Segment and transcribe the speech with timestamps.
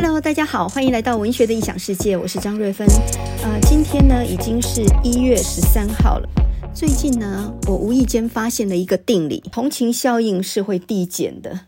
[0.00, 2.86] Hello，大家好，欢迎来到文学的异想世界，我是张瑞芬。
[3.42, 6.28] 呃，今天呢已经是一月十三号了。
[6.72, 11.62] 最近呢，我无意间发现了一个定理：同情效应是会递减的。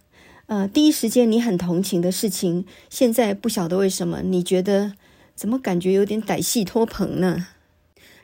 [0.46, 4.93] 呃，第一时间你很同情的事情，现在不晓得为什么，你觉得
[5.35, 7.49] 怎么感觉有点歹戏托棚呢？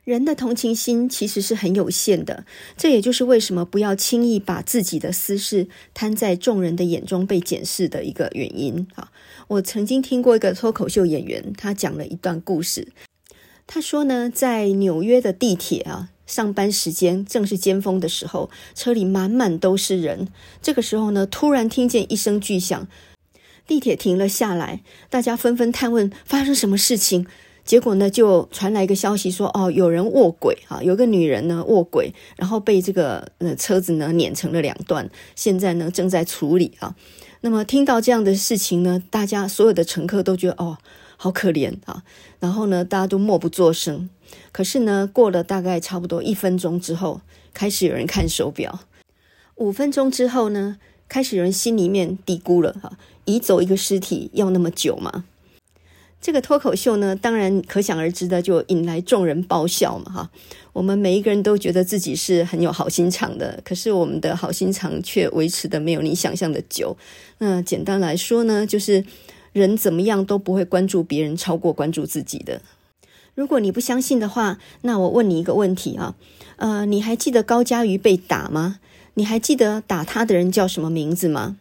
[0.06, 2.46] 人的同情心其实是很有限的，
[2.76, 8.86] 这也就是为什么不要轻易把自己的私事摊在众人的眼中被检视的一个原因。
[8.94, 9.10] 啊，
[9.48, 12.92] 我曾经听过一个脱口秀演员，他讲了一段故事。
[13.66, 20.28] 他说呢，在纽约的地铁啊，上班时间正是尖峰的时候，车里满满都是人。
[20.62, 22.86] 这个时候呢，突然听见一声巨响，
[23.66, 27.26] 地铁停了下来，大家纷纷探问发生什么事情。
[27.66, 36.94] 结果呢，就传来一个消息说，哦，有人卧轨啊，有个女人呢卧轨，然后被这个呃车子呢碾成了两段，现在呢正在处理啊。
[37.40, 40.78] 那么听到这样的事情呢，大家所有的乘客都觉得哦，
[41.16, 42.04] 好可怜啊。
[42.38, 44.08] 然后呢，大家都默不作声。
[44.52, 47.20] 可是呢，过了大概差不多一分钟之后，
[47.52, 48.80] 开始有人看手表。
[49.56, 55.24] 五分钟之后呢，开始有人心里面嘀咕了哈，移走一个尸体要那么久吗？
[56.20, 60.30] 这个脱口秀呢，当然可想而知的，就引来众人爆笑嘛，哈。
[60.72, 66.96] 我们每一个人都觉得自己是很有好心肠的，可是我们的好心肠却维持的没有你想象的久。
[67.38, 69.04] 那简单来说呢，就是
[69.52, 72.60] 人怎么样都不会关注别人超过关注自己的。
[73.34, 76.14] 如果你不相信的话，那我问你一个问题啊，
[76.56, 78.80] 呃，你还记得高嘉瑜被打吗？
[79.14, 81.56] 你还记得打他的人叫什么名字吗？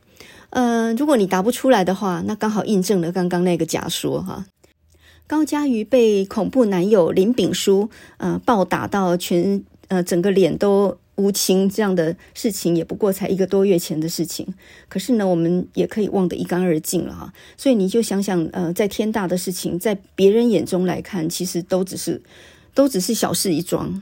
[0.56, 4.46] 呃，如果你答不出来的话，那刚好印证了刚刚那个假说哈。
[5.28, 7.90] 高嘉瑜被恐怖男友林炳书
[8.20, 14.48] 呃暴打到全呃整个脸都乌青，这样的事情也不过才一个多月前的事情。
[14.88, 17.34] 可是呢，我们也可以忘得一干二净了哈。
[17.58, 22.22] 所以你就想想，呃，在天大的事情，在别人眼中来看，其实都只是
[22.74, 24.02] 都只是小事一桩。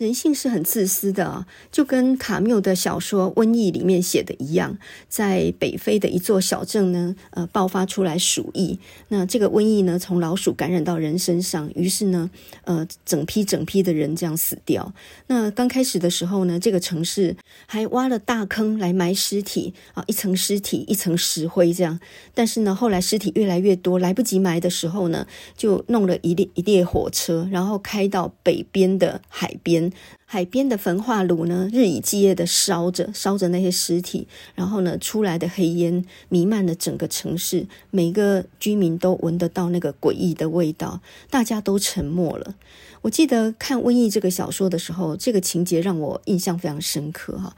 [0.00, 4.78] 人性是很自私的，就跟卡缪的小说《瘟疫》里面写的一样，
[5.10, 8.78] 在北非的一座小镇呢，呃，爆发出来鼠疫。
[9.08, 12.30] 那这个瘟疫呢，从老鼠感染到人身上，于是呢，
[12.64, 14.90] 呃，整批整批的人这样死掉。
[15.26, 17.36] 那刚开始的时候呢，这个城市
[17.66, 22.00] 还挖了大坑来埋尸体啊，一层尸体，一层石灰这样。
[22.32, 25.26] 但是呢，后来尸体越来越多，来不及埋的时候呢，
[25.58, 29.89] 就弄了一列一列火车，然后开到北边的海边。
[30.24, 42.54] 海边的焚化炉呢，日以继夜的烧着，烧着那些尸体，然后呢，出来的黑烟弥漫了整个城市，每个居民都闻得到那个诡异的味道，大家都沉默了。
[43.02, 47.56] 我记得看《瘟疫》这个小说的时候，这个情节让我印象非常深刻哈。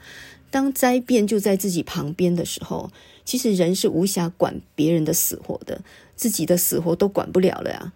[0.49, 2.91] 当灾变就在自己旁边的时候，
[3.25, 5.81] 其实人是无暇管别人的死活的，
[6.15, 7.91] 自己的死活都管不了了呀。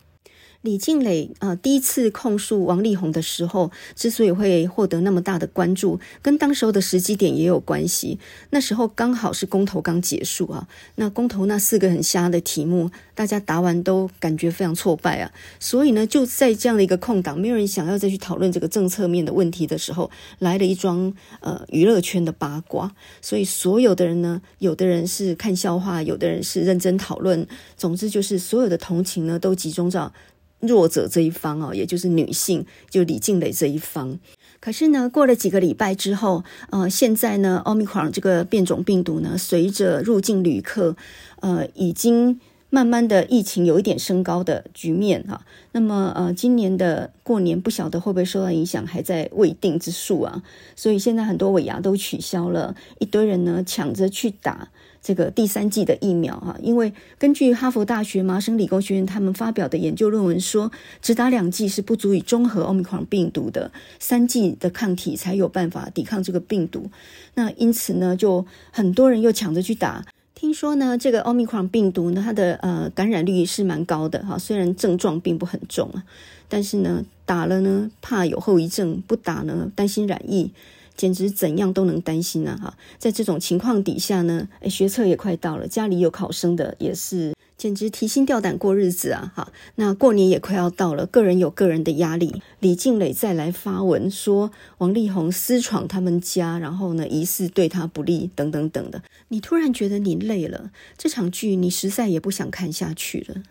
[0.62, 8.19] 李静蕾啊，第一次控诉王力宏的时候，之所以会获得那么大的关注，跟当时候的时机点也有关系。
[8.50, 15.31] 那时候刚好是公投刚结束啊，那公投那四个很瞎的题目，大家答完都感觉非常挫败啊。
[15.59, 22.94] 所以呢，就在这样的一个空档，没有人想要再去讨论这个政策面的问题的时候，来了一桩呃娱乐圈的八卦。
[23.22, 27.47] 所以所有的人呢，有的人是看笑话，有的人是认真讨论。
[27.78, 30.12] 总之就是所有的同情呢，都集中在。
[30.59, 34.19] 弱者这一方哦，也就是女性，就李静蕾这一方。
[34.59, 40.95] 可是呢，过了几个礼拜之后，呃，现在呢，奥密克戎这个变种病毒呢，随着入境旅客，
[41.41, 42.40] 呃，已经
[42.72, 45.45] 慢慢的疫情有一点升高的局面哈。
[45.73, 50.41] 那么，呃，今年的过年不晓得会不会受到影响，还在未定之数啊。
[50.75, 54.69] 所以现在很多尾牙都取消了，一堆人呢抢着去打。
[55.01, 60.71] 这个第三剂的疫苗哈，因为根据哈佛大学、麻省理工学院他们发表的研究论文说，
[61.01, 66.89] 只打两剂是不足以中和奥密克戎病毒的，三剂的抗体才有办法抵抗这个病毒。
[67.35, 70.05] 那因此呢，就很多人又抢着去打。
[70.35, 76.03] 听说呢，这个奥密克戎病毒呢，它的呃感染率是蛮高的哈，虽然症状并不很重啊，
[76.47, 80.51] 但是呢，打了呢怕有后遗症，不打呢担心染疫。
[80.97, 82.59] 简直怎样都能担心啊！
[82.61, 89.31] 哈，在这种情况底下呢，诶，学测也快到了，家里有考生的也是，简直提心吊胆过日子啊！
[89.35, 92.41] 哈，那过年也快要到了，个人有个人的压力。
[92.59, 99.03] 李静蕾再来发文说王力宏私闯他们家，然后呢，疑似对他不利，等等等的。
[99.27, 103.43] 你突然觉得你累了，这场剧你实在也不想看下去了。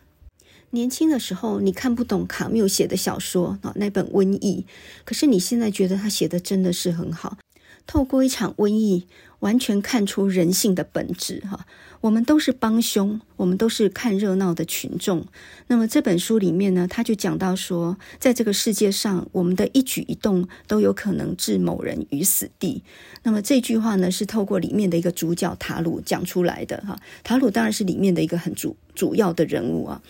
[0.71, 4.65] 年轻的时候，你看不懂卡缪写的小说啊，那本《瘟疫》，
[5.05, 7.39] 可是你现在觉得他写的真的是很好。
[7.87, 9.07] 透过一场瘟疫，
[9.39, 11.67] 完全看出人性的本质哈。
[12.01, 15.25] 我们都是帮凶，我们都是看热闹的群众。
[15.69, 22.83] 那么这本书里面呢，他就讲到说，在这个世界上，我们的一举一动都有可能置某人于死地。
[23.23, 26.99] 那么这句话呢，是透过里面的一个主角塔鲁讲出来的哈。
[27.23, 30.03] 塔鲁当然是里面的一个很主主要的人物啊。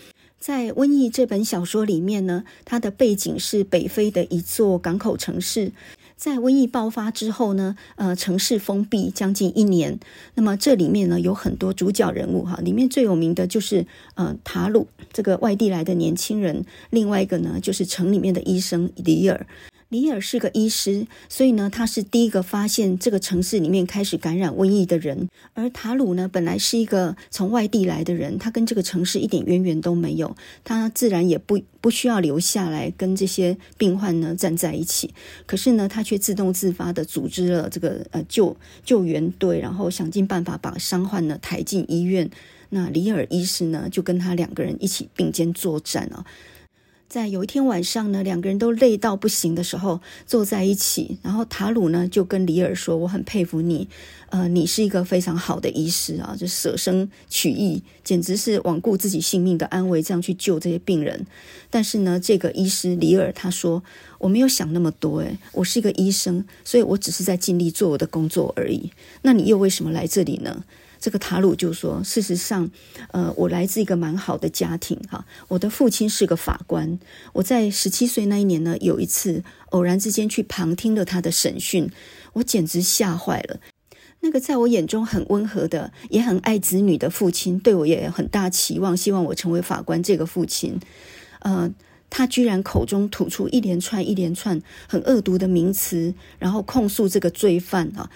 [0.46, 5.72] 在《瘟疫》这本小说里面呢，它的背景是北非的一座港口城市。
[6.16, 9.98] 在瘟疫爆发之后呢，呃，城市封闭将近一年。
[10.36, 13.84] 那么这里面呢，有很多主角人物哈，里面最有名的就是
[14.14, 19.44] 呃塔鲁这个外地来的年轻人，另外一个呢就是城里面的医生里尔。
[19.88, 25.28] 里尔是个医师，所以呢，他是第一个发现这个城市里面开始感染瘟疫的人。
[25.54, 30.34] 而塔鲁呢，本来是一个从外地来的人，他跟这个城市一点渊源都没有，
[30.64, 35.14] 他自然也不不需要留下来跟这些病患呢站在一起。
[35.46, 42.28] 可是呢，他却自动自发地组织了这个呃救救援队，然后想尽办法把伤患呢抬进医院。
[42.70, 46.26] 那里尔医师呢，就跟他两个人一起并肩作战啊。
[47.08, 53.88] 在有一天晚上呢，两个人都累到不行的时候，坐在一起，然后塔鲁呢就跟里尔说：“我很佩服你，
[54.30, 61.24] 呃，你是一个非常好的医师啊，就舍生取义，简直是罔顾自己性命的安危，这样去救这些病人。
[61.70, 63.84] 但是呢，这个医师里尔他说，
[64.18, 68.90] 我没有想那么多，诶，我是一个医生，所以我只是在尽力做我的工作而已。
[69.22, 70.64] 那你又为什么来这里呢？”
[71.06, 72.68] 这个塔鲁就说：“事实上，
[73.12, 75.24] 呃，我来自一个蛮好的家庭哈。
[75.46, 76.98] 我的父亲是个法官。
[77.32, 81.88] 我在十七岁那一年呢，有一次偶然之间去旁听了他的审讯，
[82.32, 83.60] 我简直吓坏了。
[84.18, 90.02] 那个在我眼中很温和的，也很爱子女的父亲，对我也有很大期望，希望我成为法官。
[90.02, 90.80] 这个父亲，
[91.38, 91.72] 呃，
[92.10, 98.10] 他居然口中吐出一连串一连串很恶毒的名词，然后控诉这个罪犯啊。”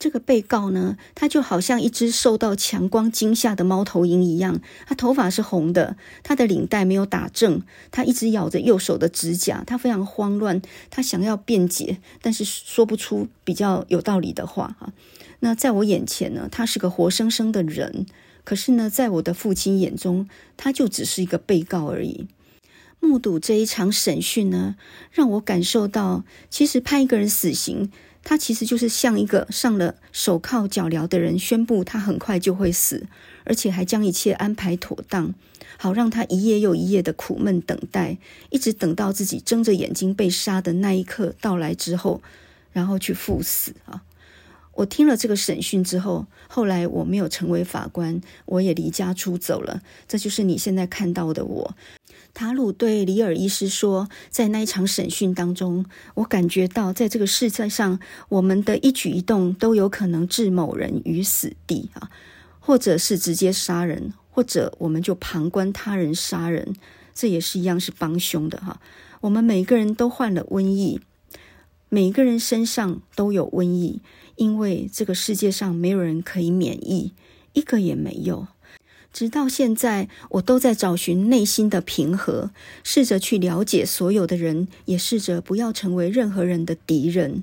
[0.00, 7.60] 这个被告呢，他就好像一只受到强光惊吓的猫头鹰一样，他头发是红的，他的领带没有打正，
[7.90, 14.90] 他一直咬着右手的指甲，他非常慌乱，他想要辩解，但是说不出比较有道理的话哈。
[15.40, 18.06] 那在我眼前呢，他是个活生生的人，
[18.42, 20.26] 可是呢，在我的父亲眼中，
[20.56, 22.26] 他就只是一个被告而已。
[23.00, 24.76] 目睹这一场审讯呢，
[25.10, 27.90] 让我感受到，其实判一个人死刑。
[28.22, 33.06] 他其实就是像一个上了手铐脚镣的人，宣布他很快就会死，
[33.44, 35.34] 而且还将一切安排妥当，
[35.78, 38.18] 好让他一夜又一夜的苦闷等待，
[38.50, 42.22] 一直等到自己睁着眼睛被杀的那一刻到来之后，
[42.72, 44.02] 然后去赴死啊！
[44.74, 49.82] 我听了这个审讯之后，后来我没有成为法官，我也离家出走了。
[50.06, 51.74] 这就是你现在看到的我。
[52.32, 55.84] 塔鲁对里尔医师说：“在那一场审讯当中，
[56.14, 57.98] 我感觉到，在这个世界上，
[58.28, 62.10] 我们的一举一动都有可能置某人于死地啊，
[62.58, 66.74] 或者是直接杀人，或者我们就旁观他人杀人，
[67.12, 68.80] 这也是一样是帮凶的哈。
[69.20, 71.00] 我们每个人都患了瘟疫，
[71.88, 74.00] 每个人身上都有瘟疫，
[74.36, 77.12] 因为这个世界上没有人可以免疫，
[77.52, 78.46] 一个也没有。”
[79.12, 82.50] 直到现在，我都在找寻内心的平和，
[82.84, 87.42] 试着去了解所有的人，也试着不要成为任何人的敌人。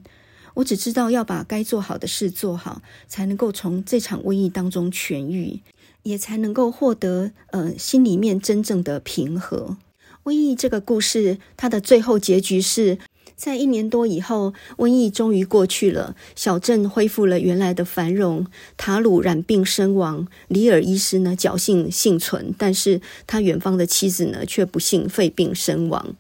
[0.56, 5.60] 我只知道要把该做好的事做好，才能够从这场瘟疫当中痊愈，
[6.04, 9.78] 也才能够获得呃心里面真正的平和。
[10.24, 12.98] 瘟疫这个故事，它的最后结局是。
[13.36, 18.46] 在一年多以后，瘟疫终于过去了，小镇恢复了原来的繁荣。
[18.78, 26.16] 塔鲁染病身亡，里尔医师呢侥幸幸存，但是他远方的妻子呢却不幸肺病身亡。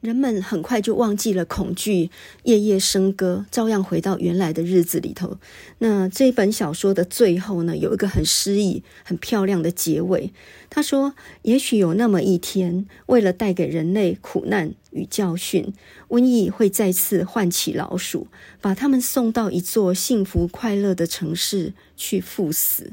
[0.00, 2.10] 人们很快就忘记了恐惧，
[2.44, 5.38] 夜夜笙歌，照样回到原来的日子里头。
[5.78, 10.32] 那这本小说的最后呢，有一个很诗意、很漂亮的结尾。
[10.70, 15.72] 他说：“也许有那么一天，为了带给人类苦难与教训，
[16.08, 18.28] 瘟疫会再次唤起老鼠，
[18.60, 22.92] 把他们送到一座幸福快乐的城市去赴死。”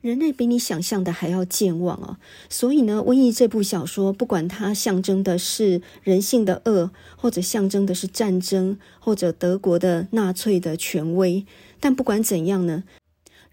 [0.00, 2.18] 人类比你想象的还要健忘啊！
[2.48, 11.44] 所以呢，《瘟疫》这部小说，不管它象征的是人性的恶，或者象征的是战争，或者德国的纳粹的权威，
[11.78, 12.84] 但不管怎样呢，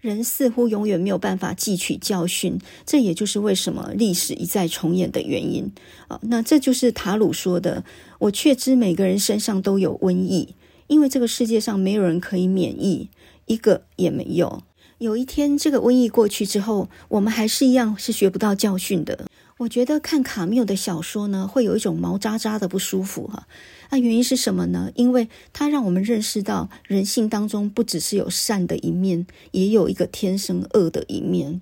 [0.00, 2.58] 人似乎永远没有办法汲取教训。
[2.86, 5.72] 这也就是为什么历史一再重演的原因
[6.08, 6.18] 啊！
[6.22, 7.84] 那这就是塔鲁说的
[8.20, 10.54] ：“我确知每个人身上都有瘟疫，
[10.86, 13.08] 因为这个世界上没有人可以免疫，
[13.46, 14.62] 一个也没有。”
[14.98, 19.26] 有一天，这个瘟疫过去之后，我们还是一样是学不到教训的。
[19.58, 23.46] 我觉得看卡缪的小说呢，会有一种毛扎扎的不舒服哈。
[23.90, 24.90] 那原因是什么呢？
[24.94, 31.60] 因为它让我们认识到人性当中不只是有善的一面，也有一个天生恶的一面。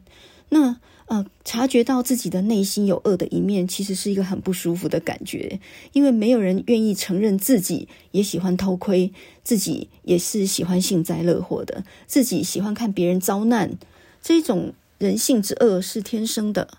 [0.48, 5.60] 那呃，察觉到自己的内心有恶的一面，其实是一个很不舒服的感觉，
[5.92, 9.12] 因为没有人愿意承认自己也喜欢偷窥，
[9.44, 13.78] 自己也是喜欢幸灾乐祸的，自己喜欢看别人遭难，
[14.20, 16.78] 这种人性之恶是天生的。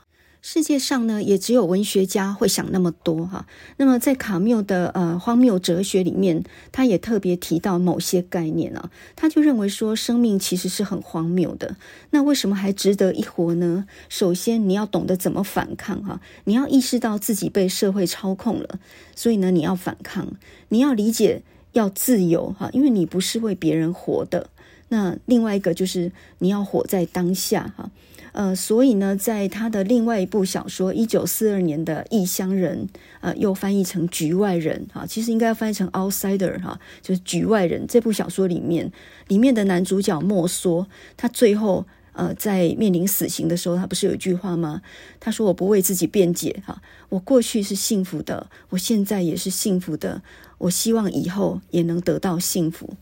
[0.50, 3.46] 世界上呢，也只有文学家会想那么多哈。
[3.75, 8.89] 那么在卡缪的呃荒谬哲学里面，他也特别提到某些概念啊。
[9.18, 11.75] 他就认为说，生命其实是很荒谬的。
[12.12, 13.88] 那为什么还值得一活呢？
[14.08, 16.22] 首先，你要懂得怎么反抗哈。
[16.46, 18.80] 你要意识到自己被社会操控了，
[19.18, 20.32] 所以呢，你要反抗。
[20.70, 24.50] 你要理解要自由哈，因为你不是为别人活的。
[24.88, 27.92] 那另外一个就是你要活在当下哈。
[28.38, 32.88] 呃，所以呢，在他的另外一部小说，一九四二年的《异乡人》，
[33.22, 37.88] 呃，又翻译成《局外人》哈，其实应该翻译成 outsider 哈，就是局外人。
[37.88, 38.91] 这部小说里面，
[39.27, 40.86] 里面的男主角莫梭，
[41.17, 44.84] 他最后呃，在面临死刑的时候，他不是有一句话吗？
[45.20, 46.79] 他说：“我不为自己辩解哈，
[47.10, 50.22] 我过去是幸福的，我现在也是幸福的，
[50.60, 52.94] 我希望以后也能得到幸福。”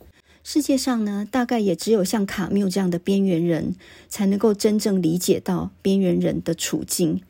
[0.47, 3.73] 世界上呢，大概也只有像卡缪这样的边缘人，
[4.07, 7.21] 才能够真正理解到边缘人的处境。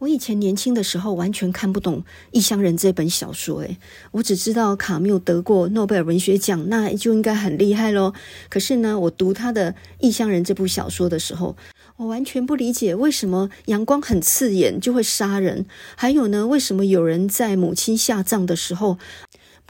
[0.00, 2.02] 我以前年轻的时候完全看不懂
[2.32, 3.78] 《异乡人》这本小说，诶，
[4.10, 8.12] 我只知道卡缪得过诺贝尔文学奖，那就应该很厉害喽。
[8.50, 11.56] 可是呢，我读他的《异乡人》这部小说的时候，
[11.96, 15.64] 我完全不理解为什么阳光很刺眼就会杀人，
[15.96, 18.98] 还有呢，为什么有人在母亲下葬的时候，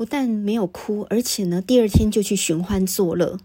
[0.00, 3.38] 不但没有哭，而且呢，第二天就去寻欢作乐。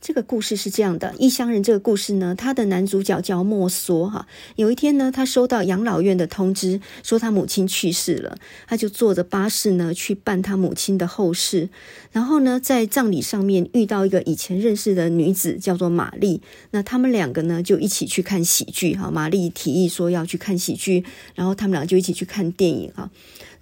[0.00, 4.28] 这个故事是这样的，《异乡人》这个故事呢，他的男主角叫莫梭哈。
[4.54, 11.68] 有一天呢，他收到养老院的通知，说他母亲去世了，他就坐着巴士呢去办他母亲的后事。
[12.12, 16.42] 然后呢，在葬礼上面遇到一个以前认识的女子，叫做玛丽。
[16.70, 19.10] 那他们两个呢就一起去看喜剧哈。
[19.10, 23.10] 玛丽提议说要去看喜剧，然后他们俩就一起去看电影哈。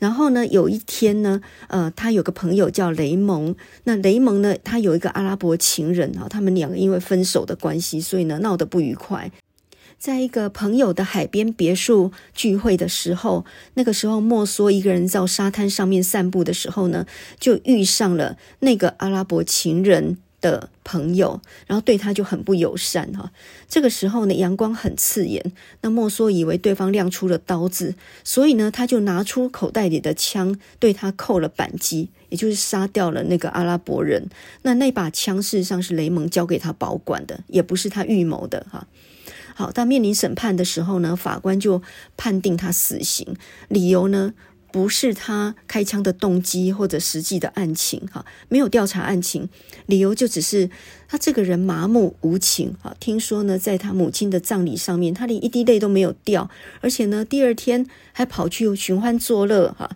[0.00, 3.54] 然后呢，有一天呢，呃，他有个朋友叫雷蒙。
[3.85, 9.30] 那雷蒙呢，他有一个阿拉伯情人啊，他们两个因为分手的关系，所以呢闹得不愉快。
[9.99, 17.04] 在一个朋友的海边别墅聚会的时候，那个时候莫梭一个人在沙滩上面散步的时候呢，
[17.38, 23.30] 就遇上了那个阿拉伯情人的朋友，然后对他就很不友善哈。
[23.68, 27.94] 这个时候呢，阳光很刺眼，那莫梭以为对方亮出了刀子，
[28.25, 34.28] 所以呢，他就拿出口袋里的枪对他扣了扳机，也就是杀掉了那个阿拉伯人。
[34.62, 38.87] 那那把枪事实上是雷蒙交给他保管的，也不是他预谋的哈。
[39.54, 41.82] 好，当面临审判的时候呢，法官就
[42.16, 43.37] 判定他死刑，
[43.68, 44.32] 理由呢，
[44.72, 49.48] 不是他开枪的动机或者实际的案情，哈，没有调查案情，
[49.86, 50.70] 理由就只是
[51.08, 52.94] 他这个人麻木无情，哈。
[53.00, 56.50] 听说呢，在他母亲的葬礼上面，他连一滴泪都没有掉，
[56.80, 59.90] 而且呢，第二天还跑去寻欢作乐，哈。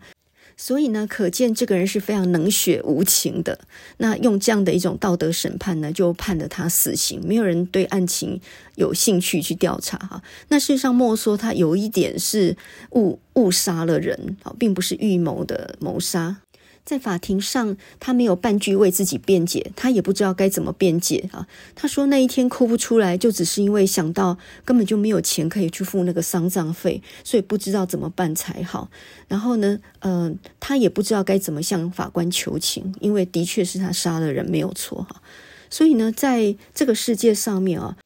[0.56, 3.58] 所以呢，可见这个人是非常冷血无情的。
[3.98, 7.20] 那用这样的一种道德审判呢，就判了他死刑。
[7.24, 8.40] 没有人对案情
[8.76, 10.22] 有兴趣去调查哈。
[10.48, 12.56] 那事实上，莫说他有一点是
[12.92, 16.43] 误误杀了人啊，并不是预谋的谋杀。
[16.84, 21.46] 在法庭上，他没有半句为自己辩解，他也不知道该怎么辩解啊。
[21.74, 24.36] 他说那一天哭不出来，就只是因为想到
[24.66, 28.90] 根本就没有钱可以去付那个丧葬费，所以不知道怎么办才好。
[29.28, 35.22] 然后呢，呃，他也不知道该怎么向法官求情，因为的确是他杀了人，没有错哈。
[35.70, 37.96] 所以呢，在这个世界上面啊，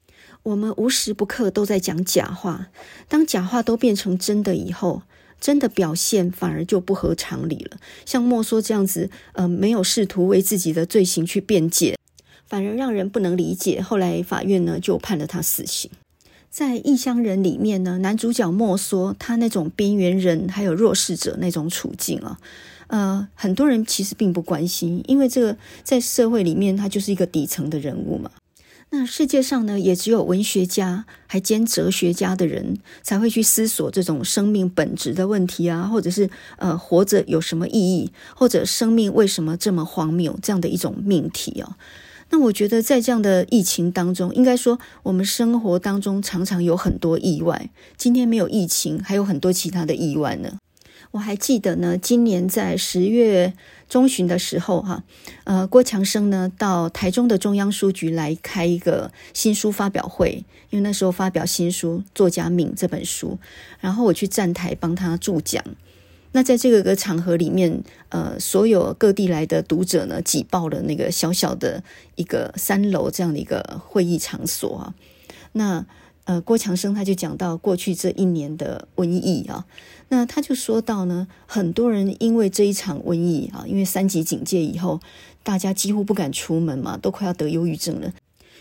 [0.44, 2.68] 我们无时不刻都在讲假话，
[3.08, 5.02] 当假话都变成真的以后。
[5.40, 11.96] 真的表现反而就不合常理了，像莫梭这样子，呃，没有试图为自己的罪行去辩解，
[12.46, 13.80] 反而让人不能理解。
[13.80, 15.90] 后来法院呢就判了他死刑。
[16.50, 22.38] 在《异乡人》里面呢，男主角莫梭他那种边缘人还有弱势者那种处境啊，
[22.88, 28.30] 呃，很多人其实并不关心，因为这个在社会里面他就是一个底层的人物嘛。
[28.90, 41.76] 那世界上呢，也只有文学家还兼哲学家的人才会去思索这种生命本质的问题啊，或者是呃，活着有什么意义，或者生命为什么这么荒谬这样的一种命题哦。
[42.30, 47.70] 那我觉得在这样的疫情当中，应该说我们生活当中常常有很多意外。
[47.96, 50.58] 今天没有疫情，还有很多其他的意外呢。
[51.10, 53.54] 我还记得呢，今年在十月
[53.88, 55.02] 中旬的时候，哈，
[55.44, 63.38] 呃，郭强生呢到台中的中央书局来开一个新书发表会，因为那时候发表新书《作家命》这本书，
[63.80, 65.64] 然后我去站台帮他助讲。
[66.32, 71.82] 那在这个个场合里面，呃，所有各地来的读者呢，挤爆了那个小小的
[72.16, 74.94] 一个三楼这样的一个会议场所啊。
[75.52, 75.86] 那
[76.28, 79.64] 呃，郭强生他就讲到过去这一年的瘟疫啊，
[80.10, 85.00] 那他就说到呢，很多人因为这一场瘟疫啊，因为三级警戒以后，
[85.42, 88.12] 大家几乎不敢出门嘛，都快要得忧郁症了。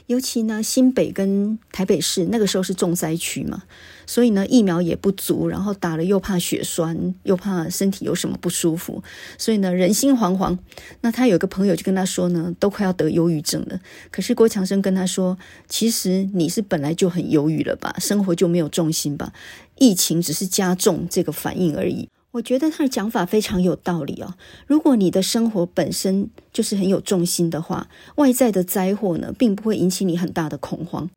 [0.08, 3.64] 尤其呢，新北跟台北市那个时候是重灾区嘛，
[4.06, 9.04] 所以呢，疫苗也不足，然后打了又怕血栓，又怕身体有什么不舒服，
[9.38, 10.58] 所以呢，人心惶惶。
[11.02, 13.82] 那他有个朋友就跟他说呢，都快要得忧郁症了。
[14.10, 15.38] 可是郭强生跟他说，
[15.68, 19.34] 其实你是本来就很忧郁了吧，生活就没有重心吧，
[19.78, 22.08] 疫情只是加重这个反应而已。
[22.38, 24.36] 我觉得他的讲法非常有道理哦。
[24.68, 31.10] 如果你的生活本身就是很有重心的话，外在的灾祸呢，并不会引起你很大的恐慌。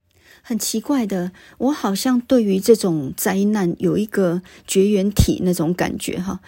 [0.42, 6.40] 很奇怪的，我好像对于这种灾难有一个绝缘体那种感觉哈。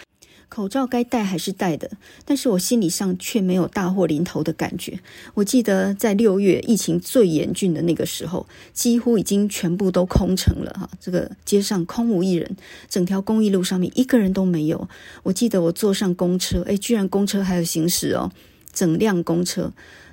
[0.52, 1.90] 口罩该戴还是戴的，
[2.26, 5.00] 但是我心理上却没有大祸临头的感觉。
[5.32, 12.54] 我记得在六月疫情最严峻的那个时候，几乎已经全部都空城了哈，这个街上空无一人，
[12.87, 14.87] 整条公益路上面一个人都没有。
[15.23, 18.30] 我记得我坐上公车，诶，居然公车还有行驶哦，
[18.75, 19.73] 整辆公车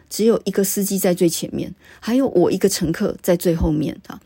[0.09, 4.19] 只有一个司机在最前面，还有我一个乘客在最后面啊。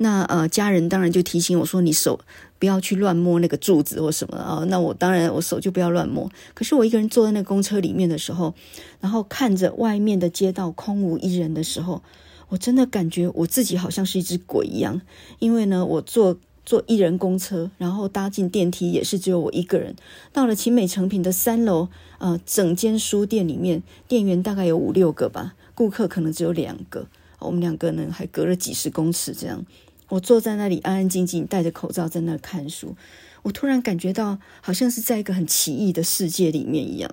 [0.00, 2.20] 那呃，家人当然就提醒我说：“你手。”
[2.60, 4.64] 不要去乱摸那个柱子或什么啊！
[4.66, 6.28] 那我当然我手就不要乱摸。
[6.54, 8.52] 可是我一个人坐在那个公车里面的时候，
[9.00, 12.02] 然后看着外面的街道空无一人的时候，
[12.48, 15.00] 我真的感觉我自己好像是一只鬼一样。
[15.38, 19.94] 因为呢，我坐坐一人公车，然后搭进电梯也是只有我一个人。
[20.32, 27.06] 到了勤美诚品的三楼，呃，整间书店里面店员大概有五六个吧，顾客可能只有两个。
[27.38, 29.64] 我们两个呢还隔了几十公尺这样。
[30.08, 32.96] 我坐在那里安安静静，戴着口罩在那看书。
[33.42, 37.10] 我突然感觉到，好像是在一个很奇异的世界里面一样。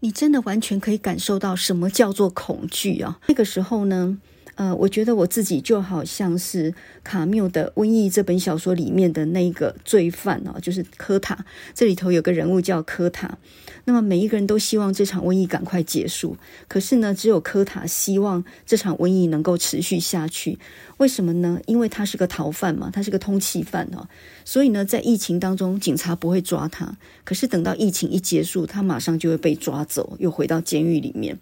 [0.00, 3.20] 你真的完全可以感受到什么叫做恐惧啊！
[3.28, 4.18] 那个时候呢，
[4.56, 11.44] 呃，我觉得我自己就好像是卡缪的《瘟疫》这本小说里面的那一个罪犯哦，就是科塔。
[11.74, 13.36] 这里头有个人物叫科塔。
[13.84, 20.58] 那么每一个人都希望这场瘟疫赶快结束，可是呢，只有科塔希望这场瘟疫能够持续下去。
[20.96, 21.60] 为什么呢？
[21.66, 24.08] 因为他是个逃犯嘛，他是个通缉犯哦。
[24.44, 26.96] 所以呢，在疫情当中，警察不会抓他。
[27.24, 31.38] 可是等到疫情一结束，他马上就会被抓走，又回到监狱里面。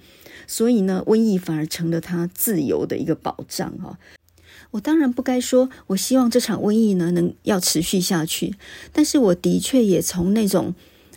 [0.46, 3.98] 所以呢，瘟疫反而成了他自由的一个保障哈。
[4.72, 8.54] 我当然不该说，我希望这场瘟疫呢能要持续下去，
[8.92, 10.74] 但是我的确也从那种。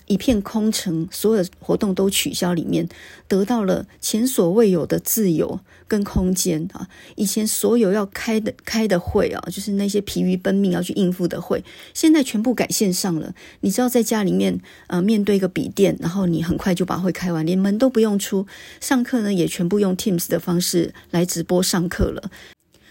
[0.07, 2.87] 一片空城，所有活动都取消，里面
[3.27, 6.87] 得到了前所未有的自由跟空间啊！
[7.15, 13.33] 以前所有要开的开的会啊，就是那些疲于奔命要去应付的会，现在全部改线上了。
[13.61, 18.47] 你知道，在家里面呃，面对一个笔电，然后你很快就把会开完，连门都不用出。
[18.79, 22.31] 上课呢，也全部用 Teams 的方式来直播上课了。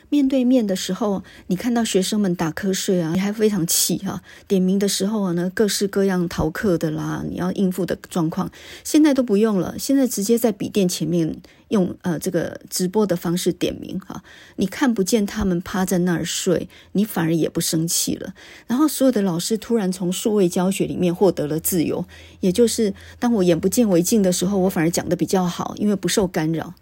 [0.09, 4.23] 面对面的时候，你看到学生们打瞌睡啊，你还非常气哈、啊。
[4.47, 8.51] 点名的时候啊，呢各式各样逃课的啦，你要应付的状况，
[8.85, 11.37] 现在都不用了，现在直接在笔电前面
[11.69, 14.23] 用呃这个直播的方式点名哈、啊。
[14.57, 18.35] 你看不见他们趴在那儿睡，你反而也不生气了。
[18.67, 22.05] 然后所有的老师突然从数位教学里面获得了自由，
[22.41, 26.75] 也就是当我眼不见为净的时候，我反而讲得比较好，因为不受干扰。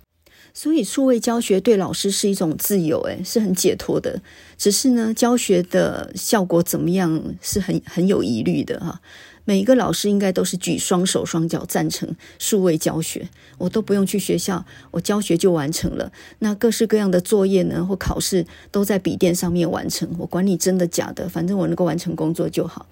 [0.57, 4.23] 所以，数位教学对老师是一种自由，诶，是很解脱的。
[4.57, 9.01] 只是呢，教学的效果怎么样，是很很有疑虑的哈。
[9.45, 16.13] 每一个老师应该都是举双手双脚赞成数位教学，我都不用去学校，我教学就完成了。
[16.39, 22.87] 那各式各样的作业呢，或考试都在笔电上面完成，我管你真的假的，反正我能够完成工作就好。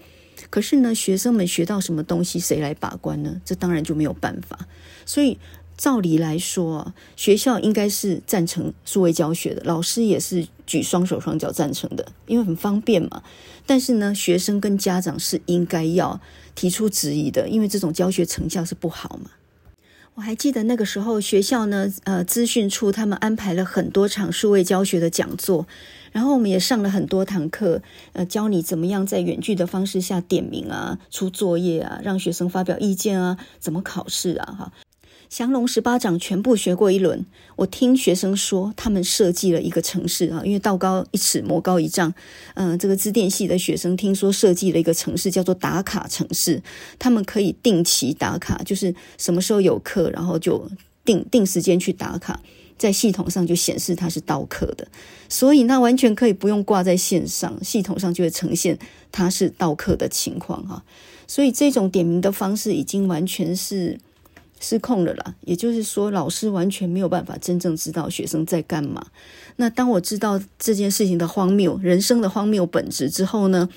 [0.50, 3.40] 可是呢，学生们学到什么东西，谁来把关呢？
[3.44, 4.58] 这当然就没有办法。
[5.06, 5.38] 所以。
[5.82, 13.24] 照理来说，学校应该是赞成数位教学的，老师也是举双手双脚赞成的，因为很方便嘛。
[13.66, 16.20] 但是呢，学生跟家长是应该要
[16.54, 19.32] 提出质疑的，因为这种教学成效是不好嘛。
[20.14, 25.66] 我还记得那个时候，学校呢，呃，资讯处他们安排了很多场数位教学的讲座，
[26.12, 34.72] 然后我们也上了很多堂课，呃，教你怎么样在远距的方式下点名啊、出作业啊、让学生发表意见啊、怎么考试啊，哈。
[35.32, 37.24] 降龙十八掌全部学过一轮，
[37.56, 42.12] 我听学生说，他们设计了一个城市啊，因为道高一尺，魔高一丈。
[42.52, 46.62] 嗯、呃，这个资电系的学生听说设计了一个城市，叫做打卡城市。
[46.98, 50.70] 他们可以定期打卡，就是什么时候有课，然后就
[51.02, 52.38] 定定时间去打卡，
[52.76, 54.86] 在系统上就显示他是到课的。
[55.30, 58.78] 所以那完全可以不用挂在线上，系统上就会呈现
[59.10, 60.84] 他是到课的情况哈。
[61.26, 63.98] 所以这种点名的方式已经完全是。
[64.62, 69.04] 失控了啦，也就是说，老师完全没有办法真正知道学生在干嘛。
[69.56, 73.68] 那当我知道这件事情的荒谬、人生的荒谬本质之后呢，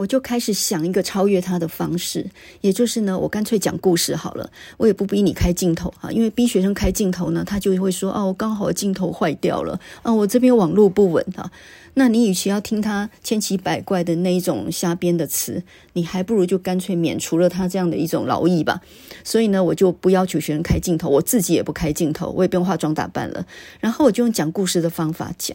[0.00, 2.24] 我就开始想一个超越他的方式，
[2.62, 11.52] 也就是呢，我干脆讲故事好了，我也不逼你开镜头啊，因为逼学生开镜头呢，他就会说：“哦，我刚好镜头坏掉了，啊，我这边网络不稳啊。”
[11.92, 18.80] 那你与其要听他千奇百怪的那一种瞎编的词，你还不如就干脆免除了他这样的一种劳役吧。
[19.22, 23.44] 所以呢，我就不要求学生开镜头，我自己也不开镜头，我也不用化妆打扮了。
[23.80, 25.54] 然后我就用讲故事的方法讲。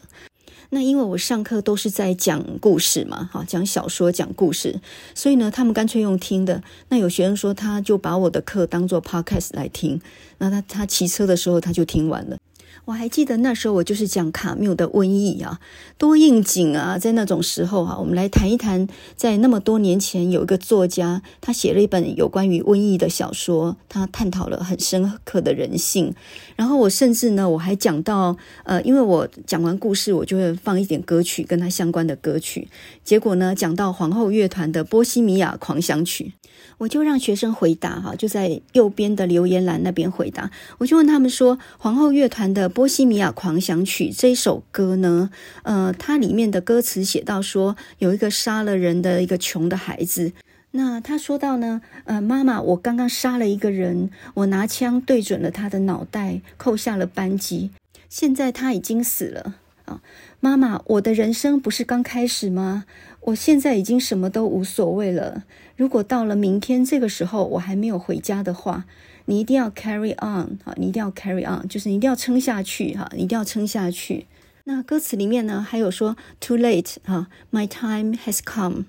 [0.69, 4.79] 那因为我上课都是在讲故事嘛，哈，讲小说、讲故事，
[5.13, 6.61] 所以呢，他们干脆用听的。
[6.89, 10.01] 那有学生说，他就把我的课当做 podcast 来听，
[10.39, 12.37] 那他他骑车的时候他就听完了。
[12.85, 15.59] 我还记得那时候我就是讲卡缪的瘟疫啊，
[15.97, 16.99] 多应景啊！
[16.99, 26.13] 在那种时候啊，我们来谈一谈，在那么多年前有一个作家，他写了一本有关于瘟疫的小说，他探讨了很深刻的人性。
[26.55, 32.67] 然后我甚至呢，我还讲到，呃，因为我讲完故事，我就会放一点歌曲跟他相关的歌曲。
[33.03, 36.33] 结果呢，讲到皇后乐团的《波西米亚狂想曲》。
[36.77, 40.51] 我就让学生回答哈，就在右边的留言栏那边回答。
[40.77, 45.29] 我就问他们说：“皇后乐团的《波西米亚狂想曲》这首歌呢，
[45.63, 50.33] 呃，它里面的歌词写到说，有一个杀了人的一个穷的孩子。
[50.71, 57.69] 那他说到呢，呃，妈妈，我刚刚杀了一个人，我拿枪对准了他的脑袋，扣下了扳机，
[58.09, 60.01] 现在他已经死了啊。
[60.41, 62.83] 妈妈，我的人生不是刚开始吗？
[63.21, 65.43] 我现在已经什么都无所谓了。”
[65.75, 68.85] 如果到了明天这个时候我还没有回家的话，
[69.25, 74.27] 你一定要 carry on 哈，你一定要 carry on，就是你一定要撑下去哈，你一定要撑下去。
[74.63, 78.85] 那歌词里面呢，还有说 too late 哈，my time has come，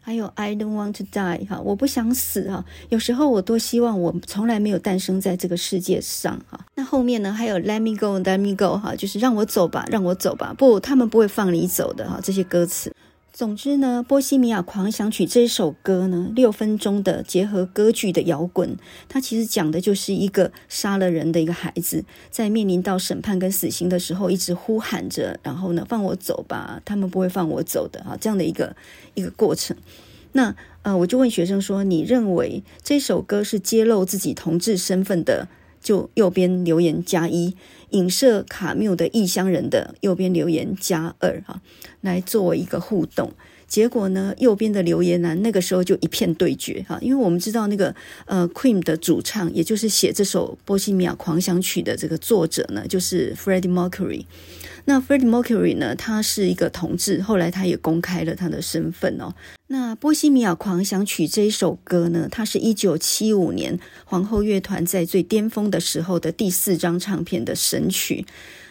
[0.00, 2.64] 还有 I don't want to die 哈，我不想死哈。
[2.88, 6.66] 有时候我多希望我从来没有诞生在这个世界上哈。
[6.74, 10.52] 那后面呢，还有 let me go，let me go 哈，就是让我走吧，让我走吧。
[10.58, 12.92] 不，他们不会放你走的哈，这些歌词。
[13.34, 18.76] 总之呢，《波西米亚狂想曲》这首歌呢，六分钟的结合歌剧的摇滚，
[19.08, 28.76] 它其实讲的就是一个杀了人的一个孩子，在面临到审判跟死刑的时候，一直呼喊着，然后呢，放我走吧，他们不会放我走的啊，这样的一个
[29.14, 29.76] 一个过程。
[30.30, 35.48] 那呃，我就问学生说，你认为这首歌是揭露自己同志身份的？
[35.82, 37.56] 就右边留言加一。
[37.90, 41.60] 影射卡缪的异乡人的右边留言加二哈，
[42.00, 43.32] 来作为一个互动。
[43.66, 47.92] 结果呢，右边的留言栏那个时候就一片对决哈，因为我们知道那个
[48.26, 54.26] 呃 Queen 的主唱，也就是写这首《波西米亚狂想曲》的这个作者呢，就是 Freddie Mercury。
[54.86, 59.34] 那 Freddie Mercury 呢，他是一个同志，后来他也公开了他的身份哦。
[59.68, 68.26] 那《波西米亚狂想曲》这一首歌呢，它是一九七五年皇后乐团在最巅峰的时候的第四张唱片的神曲。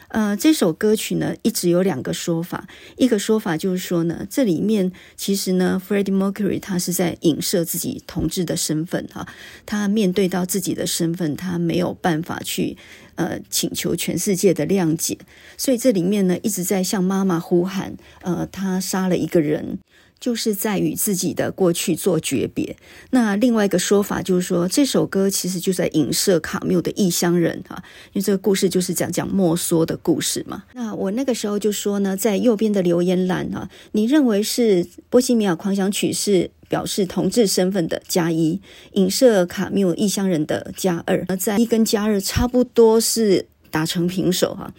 [0.09, 2.67] 呃，这首歌曲呢，一直有两个说法。
[2.97, 9.27] 一个说法就是说呢，这里面其实呢，Freddie Mercury 他是在影射自己同志的身份哈。
[9.65, 12.77] 他面对到自己的身份，他没有办法去
[13.15, 15.17] 呃请求全世界的谅解，
[15.57, 19.79] 所以这里面呢，一直在向妈妈呼喊，呃，他杀了一个人。
[20.19, 22.77] 就是在与自己的过去做诀别。
[23.09, 30.63] 那另外一个说法就是说，这首歌其实就在影射卡缪的异乡人哈，因为这个故事就是讲讲莫梭的故事嘛。
[30.75, 38.59] 那我那个时候就说呢，在右边的留言栏哈，你认为是《波西米亚狂想曲》是表示同志身份的加一，
[38.93, 44.73] 影射卡缪异乡人的加二，而在一跟加二差不多是打成平手哈。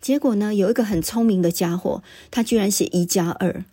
[0.00, 3.64] 结果呢，有一个很聪明的家伙，他居然写一加二。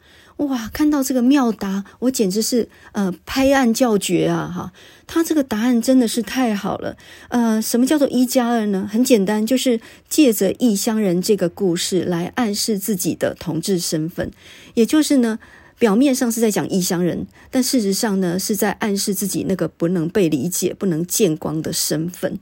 [0.44, 4.52] 哇，看到这个妙答，我简直是呃拍案叫绝啊！
[4.54, 4.74] 哈，
[5.08, 6.98] 他这个答案真的是太好了。
[7.30, 8.86] 呃，什么叫做一加二呢？
[8.92, 9.80] 很简单，就是
[10.10, 14.30] 借着异乡人这个故事来暗示自己的同志身份，
[14.74, 15.40] 也就是呢，
[15.80, 22.40] 表面上是在讲异乡人，但事实上呢，是在暗示自己那个不能被理解、不能见光的身份。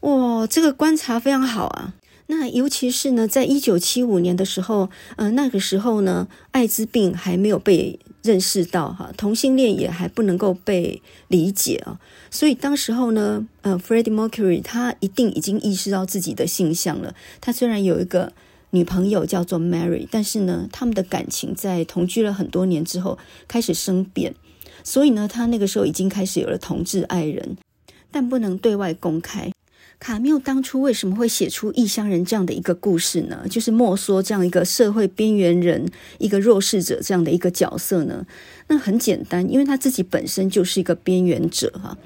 [0.00, 1.94] 哇，这个观察非常好啊！
[2.26, 17.14] 那尤其是呢，在一九七五年的时候，呃，那个时候呢，艾滋病还没有被认识到哈，同性恋也还不能够被理解啊，所以当时候呢，呃，Freddie Mercury 他一定已经意识到自己的性向了。
[17.40, 18.32] 他虽然有一个
[18.74, 24.34] 女朋友叫做 Mary，但是呢，他们的感情在同居了很多年之后开始生变，
[24.82, 27.56] 所以呢，他那个时候已经开始有了同志爱人，
[28.10, 29.52] 但不能对外公开。
[30.00, 33.46] 卡缪当初为什么会写出异乡人这样的一个故事呢？
[33.48, 38.26] 就是莫说这样一个社会边缘人、一个弱势者这样的一个角色呢？
[38.66, 41.96] 那很简单，因为他自己本身就是一个边缘者哈，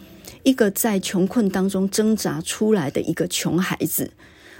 [0.42, 4.11] 一个在穷困当中挣扎出来的一个穷孩子。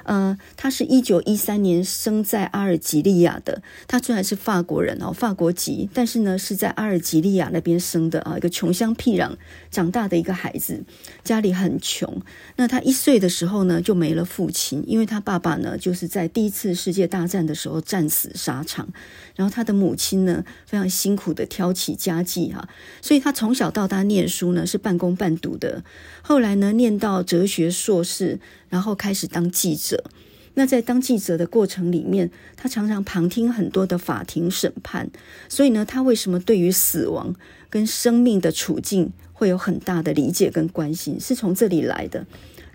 [0.09, 3.61] 呃，他是一九一三年生在阿尔及利亚的。
[3.87, 9.37] 他虽然是法国人哦，法国籍，但是呢是在阿尔及利亚那边生的啊，一个穷乡僻壤
[9.71, 10.83] 长大的一个孩子，
[11.23, 12.23] 家里很穷。
[12.57, 18.89] 那他一岁的时候呢就没了父亲，因为他爸爸呢就是在第一次世界大战的时候战死沙场，
[19.37, 22.67] 然后他的母亲呢非常辛苦的挑起家计哈，
[23.03, 25.85] 所以他从小到大念书呢是半工半读的，
[26.29, 28.39] 后来呢念到哲学硕士。
[28.71, 30.05] 然后开始当记者，
[30.53, 35.09] 那在当记者的过程里面，他常常旁听很多的法庭审判，
[35.49, 37.35] 所以呢，他为什么对于死亡
[37.71, 42.27] 跟生命的处境会有很大的理解跟关心，是从这里来的。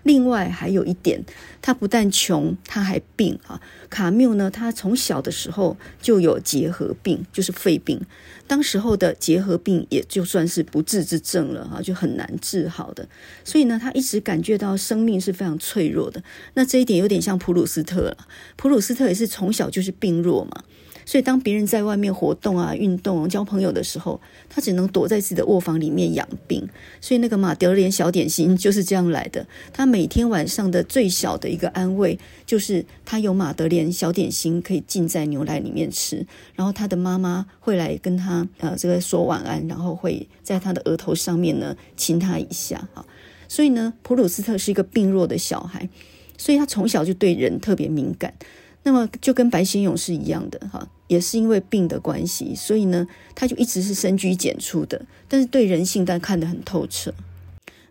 [0.04, 1.24] 另外还有一点，
[1.60, 3.60] 他不但穷，他还病啊。
[3.90, 8.00] 卡缪呢，他从小的时候就有结核病，就是肺病。
[8.46, 13.08] 当时候的结核病也就算是不治之症了哈，就很难治好的。
[13.42, 16.22] 所以呢，他一直感觉到生命是非常脆弱的。
[16.52, 18.16] 那这一点有点像普鲁斯特了。
[18.56, 20.62] 普鲁斯特也是从小就是病弱嘛。
[21.06, 26.66] 所以，当别人在外面活动啊、运动、交朋友的时候，他只能躲在自己的卧房里面养病。
[27.00, 29.46] 所以，那个马德莲小点心就是这样来的。
[29.72, 36.26] 他每天晚上的最小的一个安慰，就是他有马德莲小点心可以浸在牛奶里面吃。
[36.54, 42.88] 然后，他的妈妈会来跟他呃这个说晚安，然后会在他的额头上面呢亲他一下。
[42.94, 43.04] 哈，
[43.46, 45.88] 所以呢，普鲁斯特是一个病弱的小孩，
[46.38, 48.32] 所以他从小就对人特别敏感。
[48.84, 57.12] 那么就跟白先勇是一样的哈，也是因为病的关系，所以呢，他就一直是深居简出的，但是对人性但看得很透彻。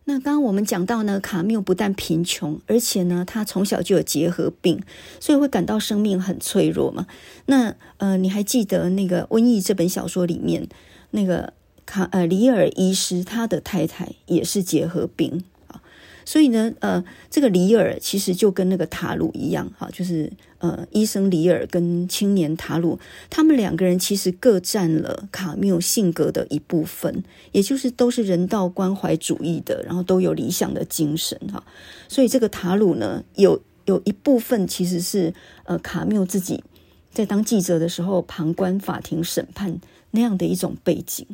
[0.05, 4.83] 那刚刚我们讲到呢，卡缪不但贫穷，而且呢，他从小就有结核病，
[5.19, 7.07] 所以会感到生命很脆弱嘛。
[7.45, 10.67] 那呃，你还记得那个《瘟疫》这本小说里面
[11.11, 11.53] 那个
[11.85, 15.81] 卡呃里尔医师，他的太太也是结核病啊。
[16.25, 20.29] 所以呢，呃，这个里尔其实就跟那个塔鲁一样，哈，就是
[20.63, 22.97] 呃，医生里尔跟青年塔鲁，
[23.29, 27.21] 他们两个人其实各占了卡缪性格的一部分，
[27.51, 31.61] 也就是都是人道关怀主义的，然后都有理想的精神，哈。
[32.07, 35.33] 所以这个塔鲁呢，有有一部分其实是
[35.65, 36.63] 呃，卡缪自己
[37.11, 41.27] 在当记者的时候旁观法庭审判那样的一种背景。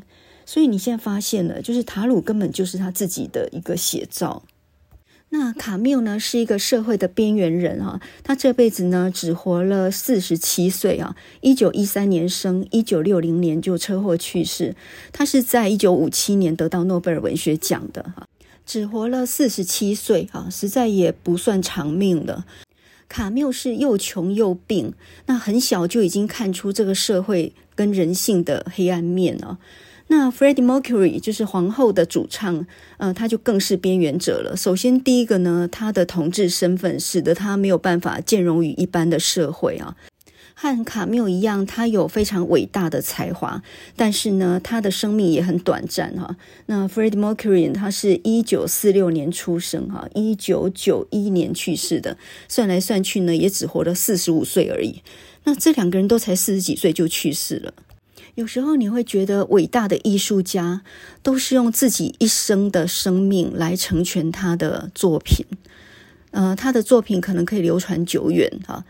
[0.47, 4.41] 所以你现在发现了，就是塔鲁根本就是他自己的一个写照。
[5.31, 14.75] 那卡缪呢，是一个社会的边缘人哈，他这辈子呢只活了四十七岁啊，一九一三年生，一九六零年就车祸去世。
[15.11, 18.27] 他是在一九五七年得到诺贝尔文学奖的哈，
[18.65, 22.45] 只活了四十七岁哈，实在也不算长命了。
[23.07, 24.93] 卡缪是又穷又病，
[25.27, 29.59] 那很小就已经看出这个社会跟人性的黑暗面了。
[30.11, 32.65] 那 Freddie Mercury 就是皇后的主唱，
[32.97, 34.57] 呃，他就更是边缘者了。
[34.57, 39.95] 首先，第一个呢，他的同志身份使得他没有办法兼容于一般的社会啊。
[40.55, 43.61] 和卡缪一样，他有非常伟大的才华，
[43.95, 46.35] 但是呢，他的生命也很短暂哈。
[46.65, 52.17] 那 Freddie Mercury 他是一九四六年出生哈，一九九一年去世的，
[52.47, 55.03] 算来算去呢，也只活了四十五岁而已。
[55.43, 57.73] 那这两个人都才四十几岁就去世了。
[58.39, 60.81] 有时候你会觉得伟大的艺术家
[61.21, 65.45] 都是用自己一生的生命来成全他的作品，
[66.31, 68.85] 呃，他的作品可能可以流传久远哈，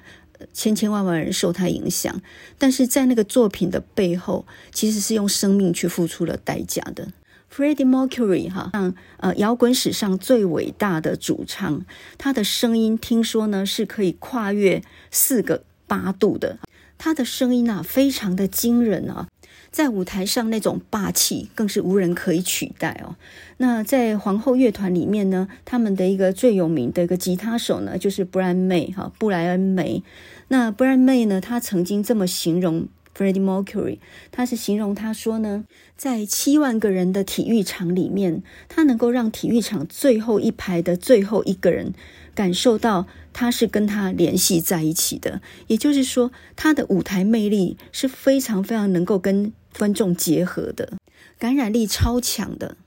[0.53, 2.21] 千千万万人受他影响，
[2.59, 7.07] 但是在那个作品的背后，其实是用生命去付出了代价的。
[7.51, 11.83] Freddie Mercury 哈，像呃摇滚史上最伟大的主唱，
[12.19, 16.59] 他的声音听说呢是可以跨越四个八度的，
[16.99, 19.27] 他的声音啊非常的惊人啊。
[19.71, 23.15] 在舞台上那种霸气更是无人可以取代哦。
[23.57, 30.03] 那在皇后乐团里面呢，他们的一个最有名的一个吉他手呢，就是 Brian May 哈，布莱恩梅。
[30.47, 33.99] 那 Brian May 呢，他曾经这么形容 Freddie Mercury，
[34.31, 41.93] 他是形容他说呢，在七万个人的体育场里面，他能够让体育场最后一排的最后一个人
[42.33, 43.07] 感受到。
[43.31, 50.93] 他是跟他联系在一起的，也就是说，他的舞台魅力是非常非常能够跟观众结合的，
[51.37, 52.77] 感染力超强的。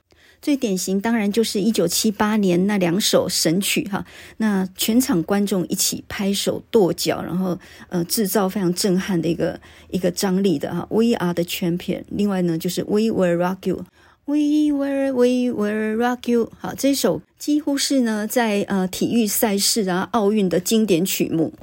[0.41, 4.05] 最典型当然就是一九七八年那两首神曲哈，
[4.37, 9.57] 那全场观众一起拍手跺脚，然后呃制造非常震撼的一个
[9.89, 10.85] 一个张力的哈。
[10.89, 12.03] We are the champion。
[12.09, 16.51] 另外呢就是 We will rock you，We will We will rock you。
[16.59, 21.53] 好，这首几乎是呢在呃体育赛事啊奥运的经典曲目。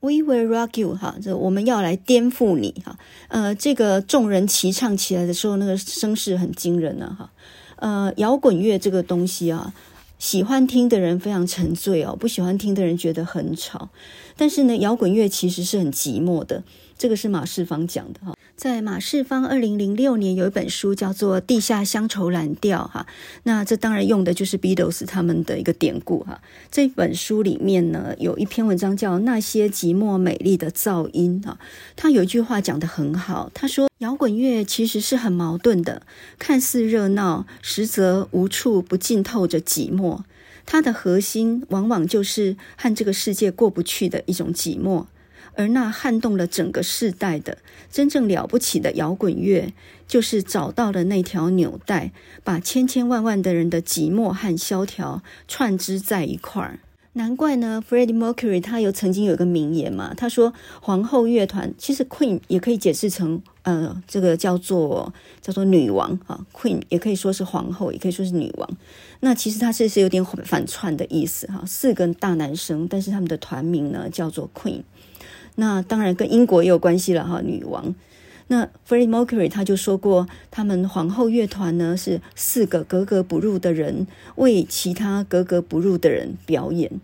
[0.00, 2.98] We will rock you 哈，这我们要来颠覆你哈。
[3.28, 7.30] 呃，这个众人齐唱起来的时候，那个声势很惊人呢哈。
[7.76, 9.74] 呃，摇滚乐这个东西啊，
[10.18, 13.90] 喜欢听的人非常沉醉哦，不喜欢听的人觉得很吵。
[14.36, 16.62] 但是呢，摇滚乐其实是很寂寞的，
[17.00, 18.36] 这个是马世芳讲的哈。
[18.54, 23.06] 在马世芳二零零六年有一本书叫做《地下乡愁蓝调》哈，
[23.44, 26.42] 那这当然用的就是 Beatles 他们的一个典故哈。
[26.70, 31.58] 这本书里面呢，有一篇文章叫《那些寂寞美丽的噪音》哈，
[31.96, 36.02] 他有一句话讲得很好，他说摇滚乐其实是很矛盾的，
[36.38, 40.20] 看似热闹，实则无处不浸透着寂寞。
[40.66, 45.06] 它的核心往往就是和这个世界过不去的一种寂寞。
[45.60, 47.58] 而那撼动了整个世代的
[47.90, 49.74] 真正了不起的摇滚乐，
[50.08, 56.80] 就是找到了那条纽带，把千千万万的人的寂寞和萧条串织在一块儿。
[57.12, 68.70] 难怪呢，Freddie Mercury 他有曾经有一个名言嘛，他说皇后乐团其实 Queen 也可以解释成呃这个叫做叫做女王啊，Queen 也可以说是皇后，也可以说是女王。
[69.18, 74.82] 那其实他这是有点反串的意思哈，四个大男生，但是他们的团名呢叫做 Queen。
[75.56, 77.94] 那当然跟英国也有关系了哈，女王。
[78.48, 87.00] 那 Freddie Mercury 他就说过，他们皇后乐团呢是四个格格不入的人为其他格格不入的人表演。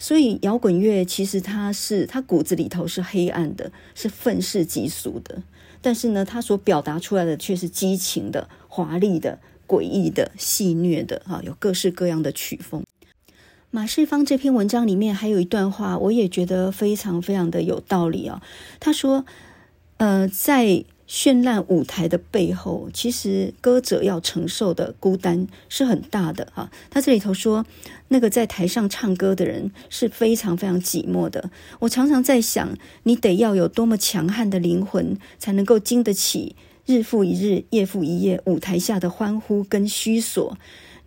[0.00, 5.42] 所以摇滚乐其实它是它骨子里头是黑暗的，是愤世嫉俗的，
[5.82, 12.82] 但是呢，它所表达出来的却是激情的、华丽的、诡异的、戏谑的哈，有各式各样的曲风。
[13.70, 18.40] 马世芳这篇文章里面还有一段话，我也觉得非常非常的有道理啊。
[18.80, 19.26] 他说
[19.98, 26.70] ：“呃，在绚烂舞台的背后，其实歌者要承受的孤单是很大的哈。
[26.88, 27.66] 他这里头说，
[28.08, 31.50] 那个在台上唱歌的人是非常非常寂寞的。
[31.80, 40.56] 我常常在想，你得要有多么强悍的灵魂，才能够经得起日复一日、夜复一夜舞台下的欢呼跟虚索。”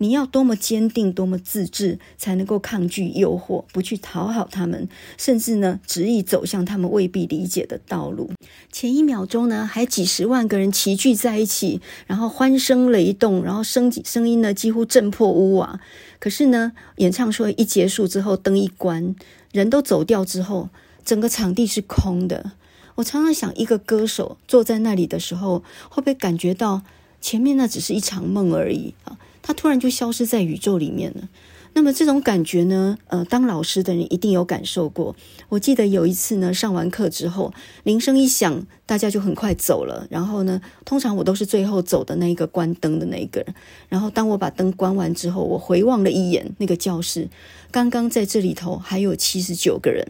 [0.02, 8.32] 你要多么坚定，多么自制，才能够抗拒诱惑，不去讨好他们，甚至呢，执意走向他们未必理解的道路。
[8.72, 15.80] 前一秒钟呢，还几十万个人齐聚在一起，然后欢声雷动，然后声声音呢几乎震破屋瓦。
[16.18, 19.16] 可是呢，演唱会一结束之后，灯一关，
[19.52, 20.70] 人都走掉之后，
[21.06, 22.54] 整个场地是空的。
[22.96, 25.60] 我常常想，一个歌手坐在那里的时候，
[25.90, 26.82] 会不会感觉到
[27.22, 29.20] 前面那只是一场梦而已啊？
[29.42, 31.30] 他突然就消失在宇宙里面了。
[31.74, 32.98] 那么这种感觉呢？
[33.08, 35.16] 呃，当老师的人一定有感受过。
[35.48, 40.06] 我记得有一次呢，上完课之后，铃声一响，大家就很快走了。
[40.10, 43.56] 然后呢，通常我都是最后走的那一个关灯的那一个人。
[43.88, 47.30] 然后当我把灯关完之后，我回望了一眼那个教室，
[47.72, 50.06] 刚刚在这里头还有七十九个人，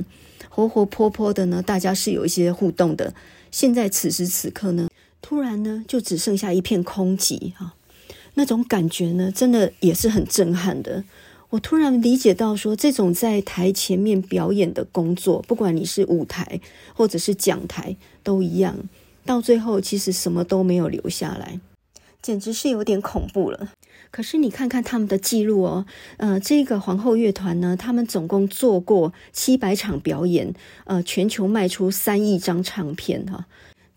[0.50, 3.13] 活活泼泼的呢，大家是有一些互动的。
[3.52, 4.89] 现在此时此刻呢，
[5.22, 7.76] 突然呢，就只剩下一片空寂哈。
[8.36, 11.04] 那种感觉呢，真的也是很震撼的。
[11.50, 16.62] 我突然理解到，说这种在台前面表演的工作，不管你是舞台
[16.94, 18.78] 或者是讲台，都一样。
[19.26, 21.60] 到最后，其实什么都没有留下来，
[22.22, 23.72] 简直是有点恐怖了。
[24.10, 25.86] 可是你看看他们的记录哦，
[26.17, 30.54] 呃，这个皇后乐团呢，他们总共做过七百场表演，
[30.86, 33.46] 呃，全球卖出三亿张唱片哈。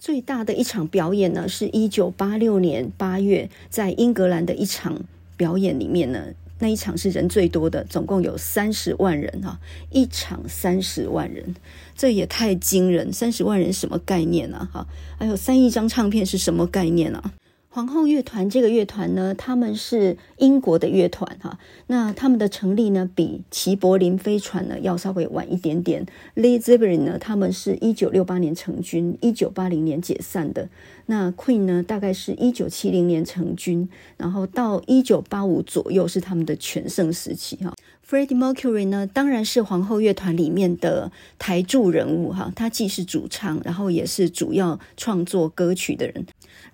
[0.05, 5.03] 最大的一场表演呢，是一九八六年八月在英格兰的一场
[5.35, 6.27] 表演里面呢，
[6.59, 11.55] 那一场是人最多的，总共有三十万人哈，一场三十万人，
[11.97, 14.87] 这也太惊人，三十万人什么概念呢哈？
[15.19, 17.33] 还有三亿张唱片是什么概念呢？
[17.75, 21.59] 皇后乐团这个乐团呢，他们是英国的乐团哈。
[21.89, 26.07] 那他们的成立呢，比齐柏林飞船呢要稍微晚一点点。
[26.37, 30.69] Led Zeppelin 呢，他们是一九六八年成军，一九八零年解散的。
[31.07, 37.75] 那 Queen 呢，大概是一九七零年成军，然后到一九八五左右是他们的全盛时期哈。
[38.09, 41.11] Freddie Mercury 呢，当然是皇后乐团里面的
[41.41, 42.53] 台柱人物哈。
[42.55, 46.25] 他既是主唱，然后也是主要创作歌曲的人。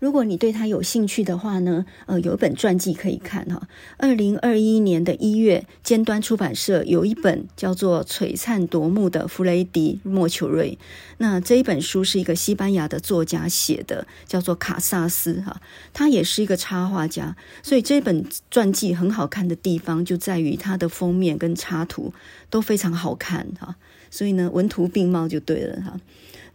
[0.00, 3.68] 如果你对他有兴趣的话呢，呃，有一本传记可以看哈。
[3.98, 10.78] 二零二一年的一月，尖端出版社有一本叫做《璀璨夺目的弗雷迪莫丘瑞》。
[11.18, 15.60] 那这一本书是一个西班牙的作家写的，叫做卡萨斯哈。
[15.92, 22.14] 他也是一个插画家，所以这本传记很好看的地方就在于它的封面跟插图
[22.48, 23.76] 都非常好看哈。
[24.10, 26.00] 所以呢，文图并茂就对了哈。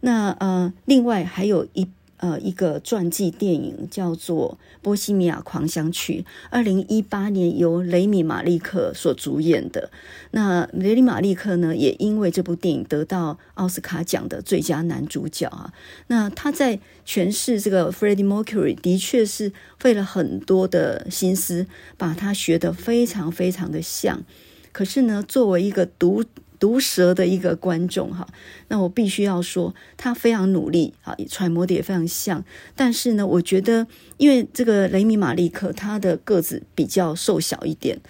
[0.00, 1.86] 那呃，另外还有一。
[2.18, 9.90] 呃，一个传记电影叫做《波西米亚狂想曲》，二零一八年由雷米马利克所主演的。
[10.30, 15.72] 那雷米马利克呢，也因为这部电影得到奥斯卡奖的最佳男主角啊。
[16.06, 24.24] 那他在诠释这个 Freddie Mercury，的确是费了很多的心思，把他学得非常非常的像。
[24.72, 26.22] 可是呢，作为一个独
[26.58, 28.26] 毒舌的一个观众哈，
[28.68, 32.44] 那我必须要说，他非常努力啊，揣摩的也非常像。
[32.74, 33.86] 但是呢，我觉得，
[34.16, 38.00] 因为这个雷米马利克他的个子比较瘦小一点，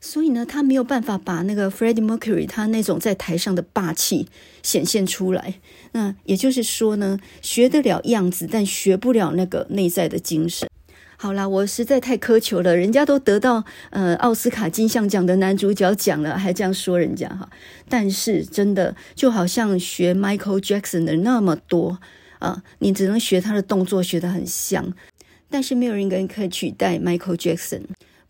[0.00, 4.26] 所以呢，他没有办法把那个 Freddie Mercury 他那种在台上的霸气
[4.62, 5.54] 显现出来。
[5.92, 10.68] 那也就是说呢，学得了样子，但学不了那个内在的精神。
[11.18, 17.48] 好啦，我实在太苛求了，人家都得到呃奥斯卡金像奖的男主角奖了，还这样说人家哈。
[17.88, 21.98] 但是真的就好像学 Michael Jackson 的那么多
[22.38, 24.92] 啊，你只能学他的动作，学得很像，
[25.48, 27.80] 但是没有人可以取代 Michael Jackson。《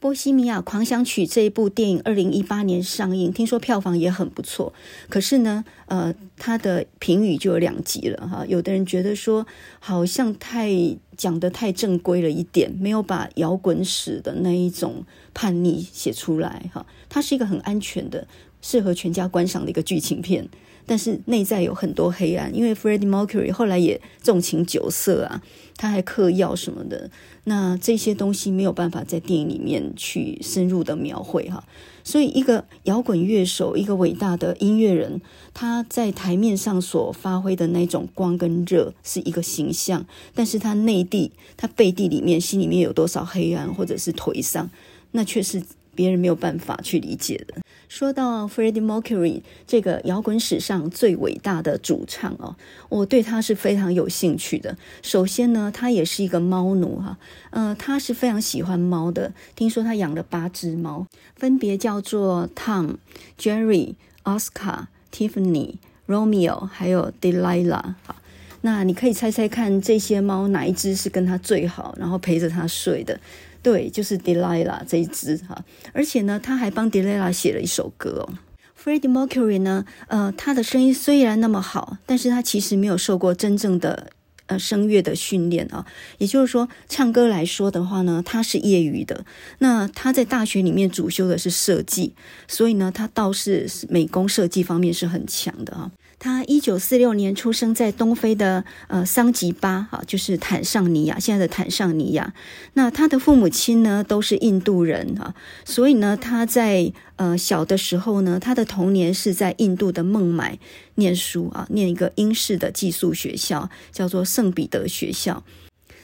[0.07, 4.73] 波西米亚狂想曲》这一部电影，二零一八年上映，听说票房也很不错。
[5.09, 8.47] 可是呢，呃，它的评语就有两极了哈。
[8.47, 9.45] 有的人觉得说，
[9.81, 10.71] 好像太
[11.17, 15.05] 讲得太正规了一点，没有把摇滚史的那一种
[15.35, 16.87] 叛逆写出来哈。
[17.09, 18.29] 它是一个很安全的、
[18.63, 20.49] 适合全家观赏的一个剧情片。
[20.89, 25.43] 但是内在有很多黑暗，因为 Freddie Mercury 后来也纵情酒色啊，
[25.77, 27.11] 他还嗑药什么的，
[27.49, 31.63] 那这些东西没有办法在电影里面去深入的描绘哈。
[32.03, 35.21] 所以，一个摇滚乐手，一个伟大的音乐人，
[35.55, 44.69] 他在台面上所发挥的那种光跟热是一个形象，但是他内地、他背地里面、心里面有多少黑暗或者是颓丧，
[45.13, 45.63] 那却是
[45.97, 47.55] 别人没有办法去理解的。
[47.89, 52.57] 说到 Freddie Mercury 这个摇滚史上最伟大的主唱哦，
[52.89, 54.77] 我对他是非常有兴趣的。
[55.03, 57.17] 首先呢，他也是一个猫奴哈，
[57.51, 59.33] 呃，他是非常喜欢猫的。
[59.55, 62.97] 听说他养了八只猫，分别叫做 Tom、
[63.39, 63.95] Jerry、
[64.25, 65.77] Oscar、Tiffany、
[66.09, 67.95] Romeo，还有 Delilah。
[68.03, 68.17] 好，
[68.63, 73.19] 那你可以猜猜看，这些猫哪一只是跟他最好，然后陪着他睡的？
[73.67, 78.35] 对，就是 Delilah 这一支哈，而且呢，他还帮 Delilah 写了一首歌哦。
[78.81, 84.13] Freddie Mercury 呢，呃，他的声音虽然那么好，但是他其实没有受过真正的
[84.47, 85.85] 呃声乐的训练啊。
[86.19, 89.25] 也就是说，唱歌来说的话呢，他是业余的。
[89.59, 92.15] 那他在大学里面主修的是设计，
[92.47, 95.91] 所以呢，他倒是美工设计方面是很强的啊。
[96.19, 102.33] 他一九四六年出生在东非的呃桑吉巴，哈，就是坦尚尼亚，现在的坦尚尼亚。
[102.73, 110.59] 那他的父母亲呢都是印度人哈，所以呢他在呃小的时候呢，他的童年是在印度的孟买
[110.95, 115.45] 念书啊，念一个英式的寄宿学校，叫做圣彼得学校。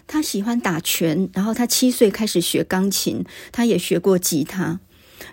[0.07, 4.79] 他喜欢打拳，然后他七岁开始学钢琴，他也学过吉他。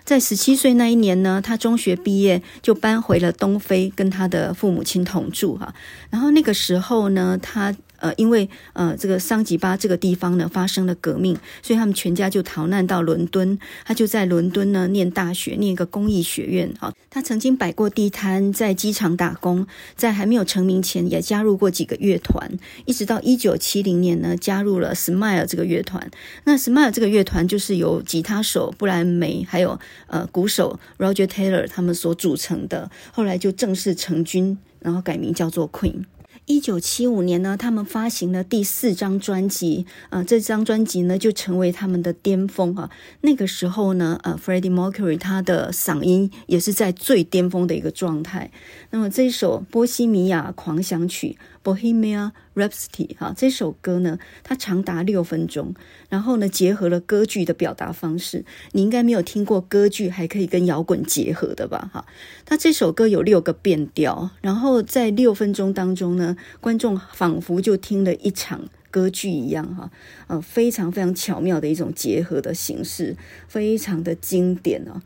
[0.04, 5.74] 在十七岁那一年呢，他中学毕业就搬回了东非，跟他的父母亲同住哈。
[6.10, 7.74] 然后那个时候呢，他。
[8.00, 13.58] 呃，因为呃，这个桑吉巴这个地方呢发生了革命，所以他们全家就逃难到伦敦。
[13.84, 16.92] 他就在伦敦呢念大学，念一个工艺学院啊。
[17.08, 22.50] 他曾经摆过地摊，在机场打工，在还没有成名前也加入过几个乐团，
[22.86, 26.10] 一直到一九七零年呢加入了 Smile 这个乐团。
[26.44, 36.04] 那 Smile 这个乐团就是由吉他手布莱梅还有呃鼓手 Roger Taylor 他们所组成的，后来就正式成军，然后改名叫做 Queen。
[36.46, 42.90] 一九七五年呢，他们发行了第四张专辑，呃，这张专辑呢就成为他们的巅峰啊。
[43.20, 48.50] 那个时候呢，呃，Freddie Mercury 他的嗓音也是在最巅峰的一个状态。
[48.90, 51.38] 那么这首《波西米亚狂想曲》
[51.76, 55.74] （Bohemian Rhapsody） 哈，这首歌呢，它长达六分钟，
[56.08, 58.44] 然后呢，结合了歌剧的表达方式。
[58.72, 61.90] 你应该没有听过歌剧还可以跟摇滚结合的吧？
[61.92, 62.04] 哈，
[62.44, 69.90] 它这首歌有六个变调，然后在六分钟当中呢，观众仿佛就听了一场歌剧一样哈，
[70.26, 75.02] 呃，非常非常巧妙的一种结合的形式，非常的经典啊。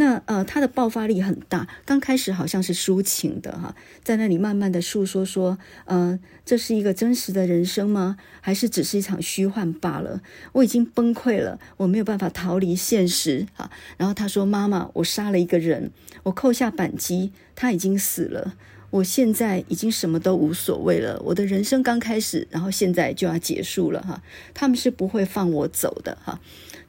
[0.00, 1.68] 那呃，他的爆发力很大。
[1.84, 8.16] 刚开始好像是抒情的哈，在那里慢慢的诉说说，呃，这是一个真实的人生吗？
[8.40, 10.22] 还是只是一场虚幻罢了？
[10.52, 13.70] 我已经崩溃了，我没有办法逃离现实哈。
[13.98, 15.90] 然后他说：“妈妈，我杀了一个人，
[16.22, 18.54] 我扣下扳机，他已经死了。
[18.88, 21.20] 我现在已经什么都无所谓了。
[21.26, 24.22] 我的人生刚开始，然后现在就要结束了哈。
[24.54, 26.40] 他们是不会放我走的哈。”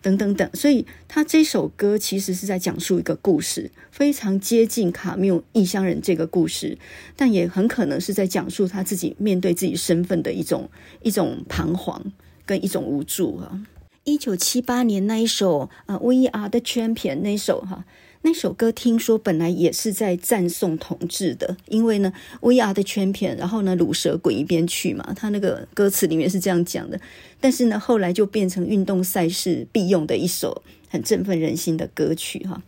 [0.01, 6.77] 等等等，所以他这首歌其实是在讲述一个故事，非常接近卡缪《异乡人》这个故事，
[7.15, 10.69] 但也很可能是在讲述他自己面对自己身份的一种
[11.01, 12.11] 一种彷徨
[12.45, 13.61] 跟一种无助啊。
[14.03, 17.85] 一九七八年那一首呃《We Are the Champion》那首哈。
[18.23, 26.99] 那首歌听说本来也是在赞颂同志的，因为呢，We are the champion，然后呢，鲁蛇滚一边去嘛，他那个歌词里面是这样讲的。
[27.39, 32.61] 但是呢，后来就变成运动赛事必用的一首很振奋人心的歌曲哈。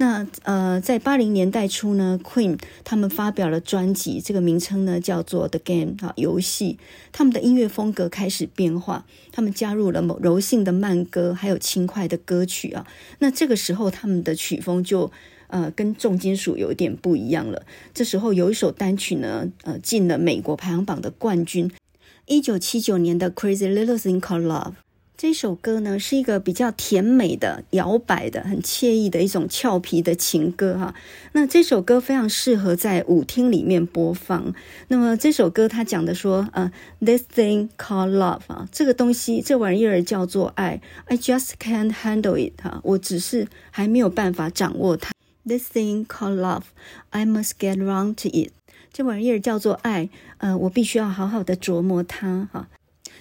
[0.00, 6.78] 那呃，在八零年代初呢，Queen 他们发表了专辑，这个名称呢叫做《The Game》啊，游戏。
[7.12, 12.86] 他们的音乐风格开始变化，他们加入了某柔性的慢歌，还有轻快的歌曲啊。
[13.18, 15.12] 那这个时候，他们的曲风就
[15.48, 17.66] 呃跟重金属有点不一样了。
[17.92, 21.70] 这时候有一首单曲呢，呃，进了美国排行榜的冠军，
[22.24, 24.72] 一九七九年的《Crazy Little Thing Called Love》。
[25.20, 30.94] 这首歌呢，是一个比较甜美的、摇摆的、很惬意的一种俏皮的情歌哈。
[31.32, 34.54] 那这首歌非常适合在舞厅里面播放。
[34.88, 40.80] 那么这首歌它讲的说，呃，this thing called love 啊，这个东西，这玩意儿叫做爱。
[41.04, 45.12] I just can't handle it 哈，我只是还没有办法掌握它。
[45.44, 46.62] This thing called love,
[47.10, 48.52] I must get round to it。
[48.90, 50.08] 这玩意儿叫做爱，
[50.38, 52.68] 呃，我必须要好好的琢磨它哈。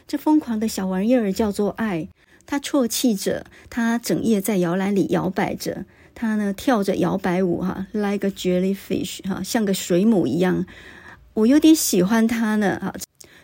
[0.09, 2.07] 这疯狂的小玩意儿叫做爱，
[2.47, 5.85] 它啜泣着，它整夜在摇篮里摇摆着，
[6.15, 10.65] 它呢跳着摇摆舞哈，like a jellyfish 哈，像个水母一样。
[11.35, 12.91] 我有点喜欢它呢哈。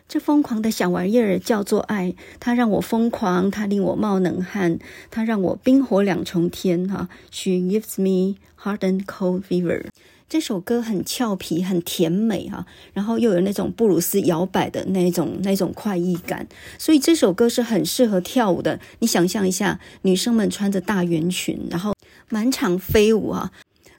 [0.07, 4.79] 这疯狂的小玩意儿叫做爱，它让我疯狂，它令我冒冷汗，
[5.11, 7.07] 它让我冰火两重天哈。
[7.29, 9.85] She gives me hot and cold fever。
[10.27, 16.47] 这首歌很俏皮，很甜美哈，然后又有那种布鲁斯摇摆的那种那种快意感，
[16.79, 18.79] 所以这首歌是很适合跳舞的。
[18.99, 21.93] 你想象一下，女生们穿着大圆裙，然后
[22.29, 23.51] 满场飞舞啊。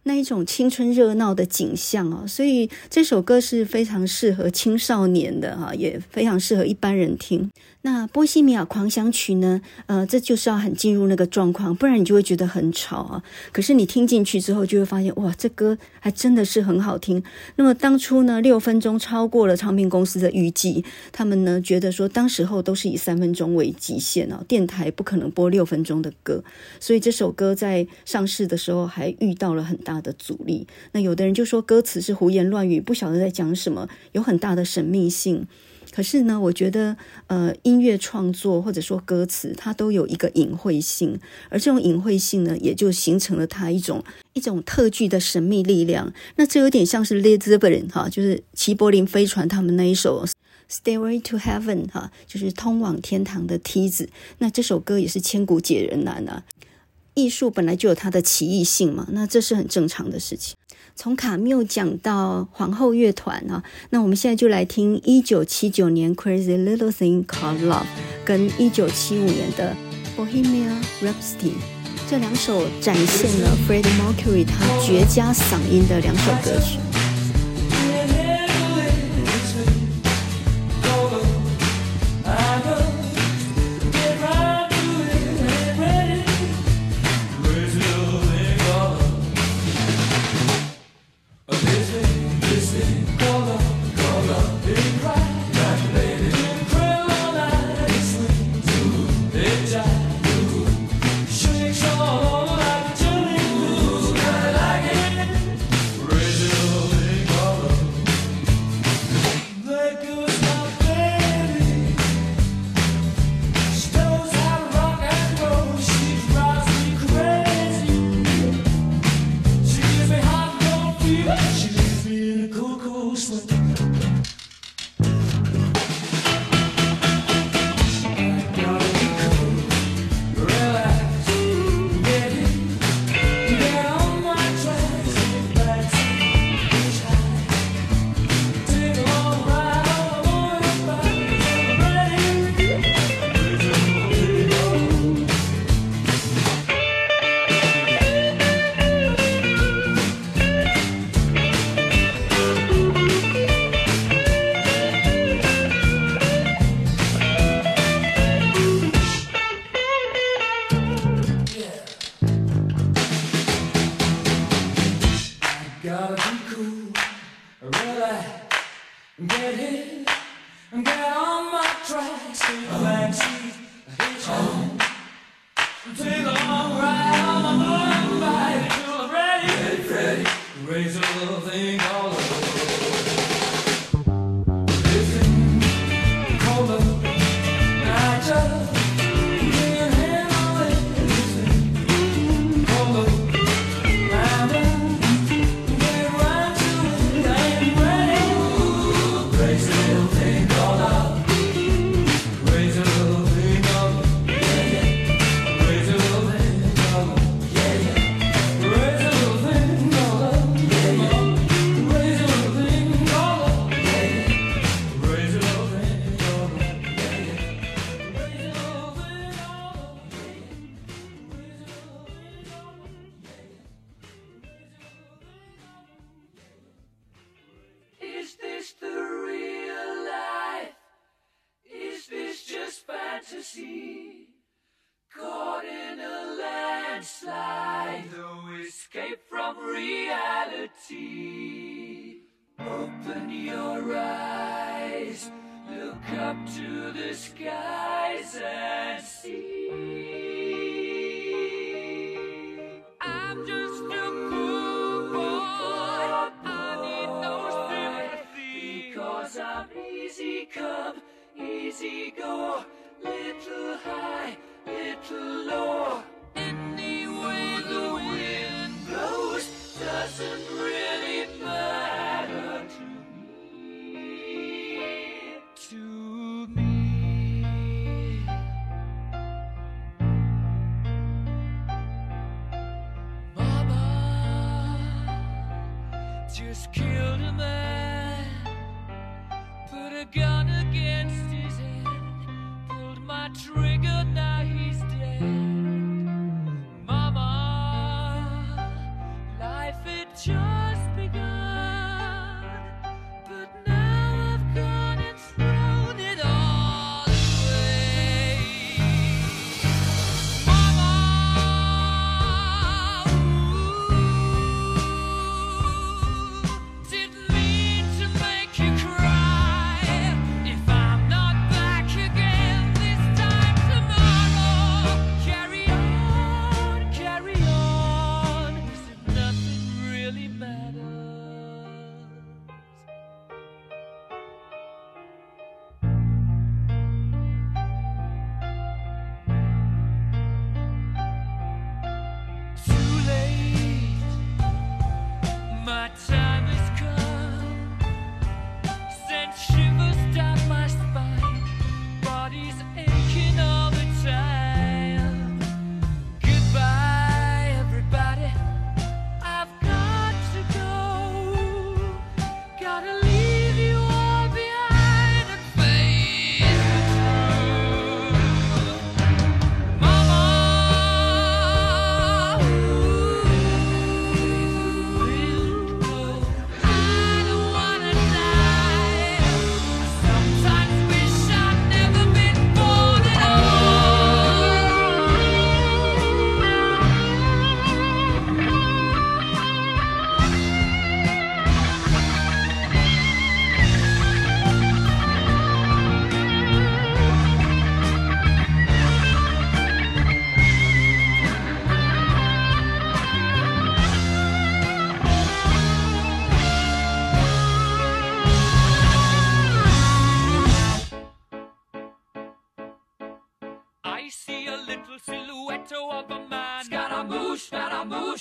[0.03, 7.51] 那一种青春热闹的景象啊，所以这首歌是非常适合青少年的哈，也非常适合一般人听。
[7.87, 9.63] 那《波西米亚狂想曲》呢？
[9.87, 13.23] 呃，这就是要很进入那个状况，不然你就会觉得很吵啊。
[13.53, 17.23] 可是你听进去之后，就会发现哇，这歌还真的是很好听。
[17.55, 26.43] 那么当初呢，六分钟超过了唱片公司的预计，他们呢觉得说，当时候都是以三分钟为极限哦，电台不可能播六分钟的歌，
[26.81, 35.47] 所以这首歌在上市的时候还遇到了很大的阻力，那有的人就说歌词是胡言乱语，不晓得在讲什么，有很大的神秘性。
[35.91, 41.19] 可是呢，我觉得呃，音乐创作或者说歌词，它都有一个隐晦性，
[41.49, 46.13] 而这种隐晦性呢，也就形成了它一种一种特具的神秘力量。
[46.37, 50.27] 那这有点像是 Led Zeppelin 哈，就是齐柏林飞船他们那一首
[50.71, 54.09] Stairway to Heaven 哈，就是通往天堂的梯子。
[54.39, 56.45] 那这首歌也是千古解人难啊。
[57.15, 60.55] 艺术本来就有它的奇异性嘛，那这是很正常的事情。
[60.99, 67.83] 从卡缪讲到皇后乐团啊，那我们现在就来听一九七九年《Crazy Little Thing Called Love》
[68.25, 69.77] 跟一九七五年的
[70.19, 70.73] 《Bohemian
[71.03, 71.51] Rhapsody》
[72.09, 76.79] 这两首展现了 Freddie Mercury 他绝佳嗓音的两首歌曲。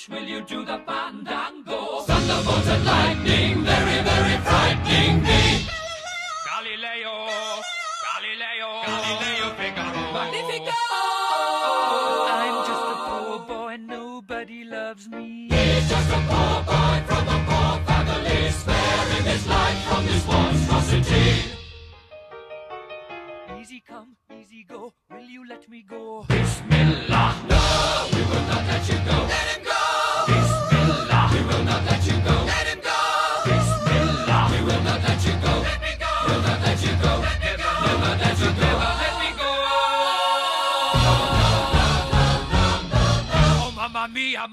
[0.10, 1.24] will you do the fun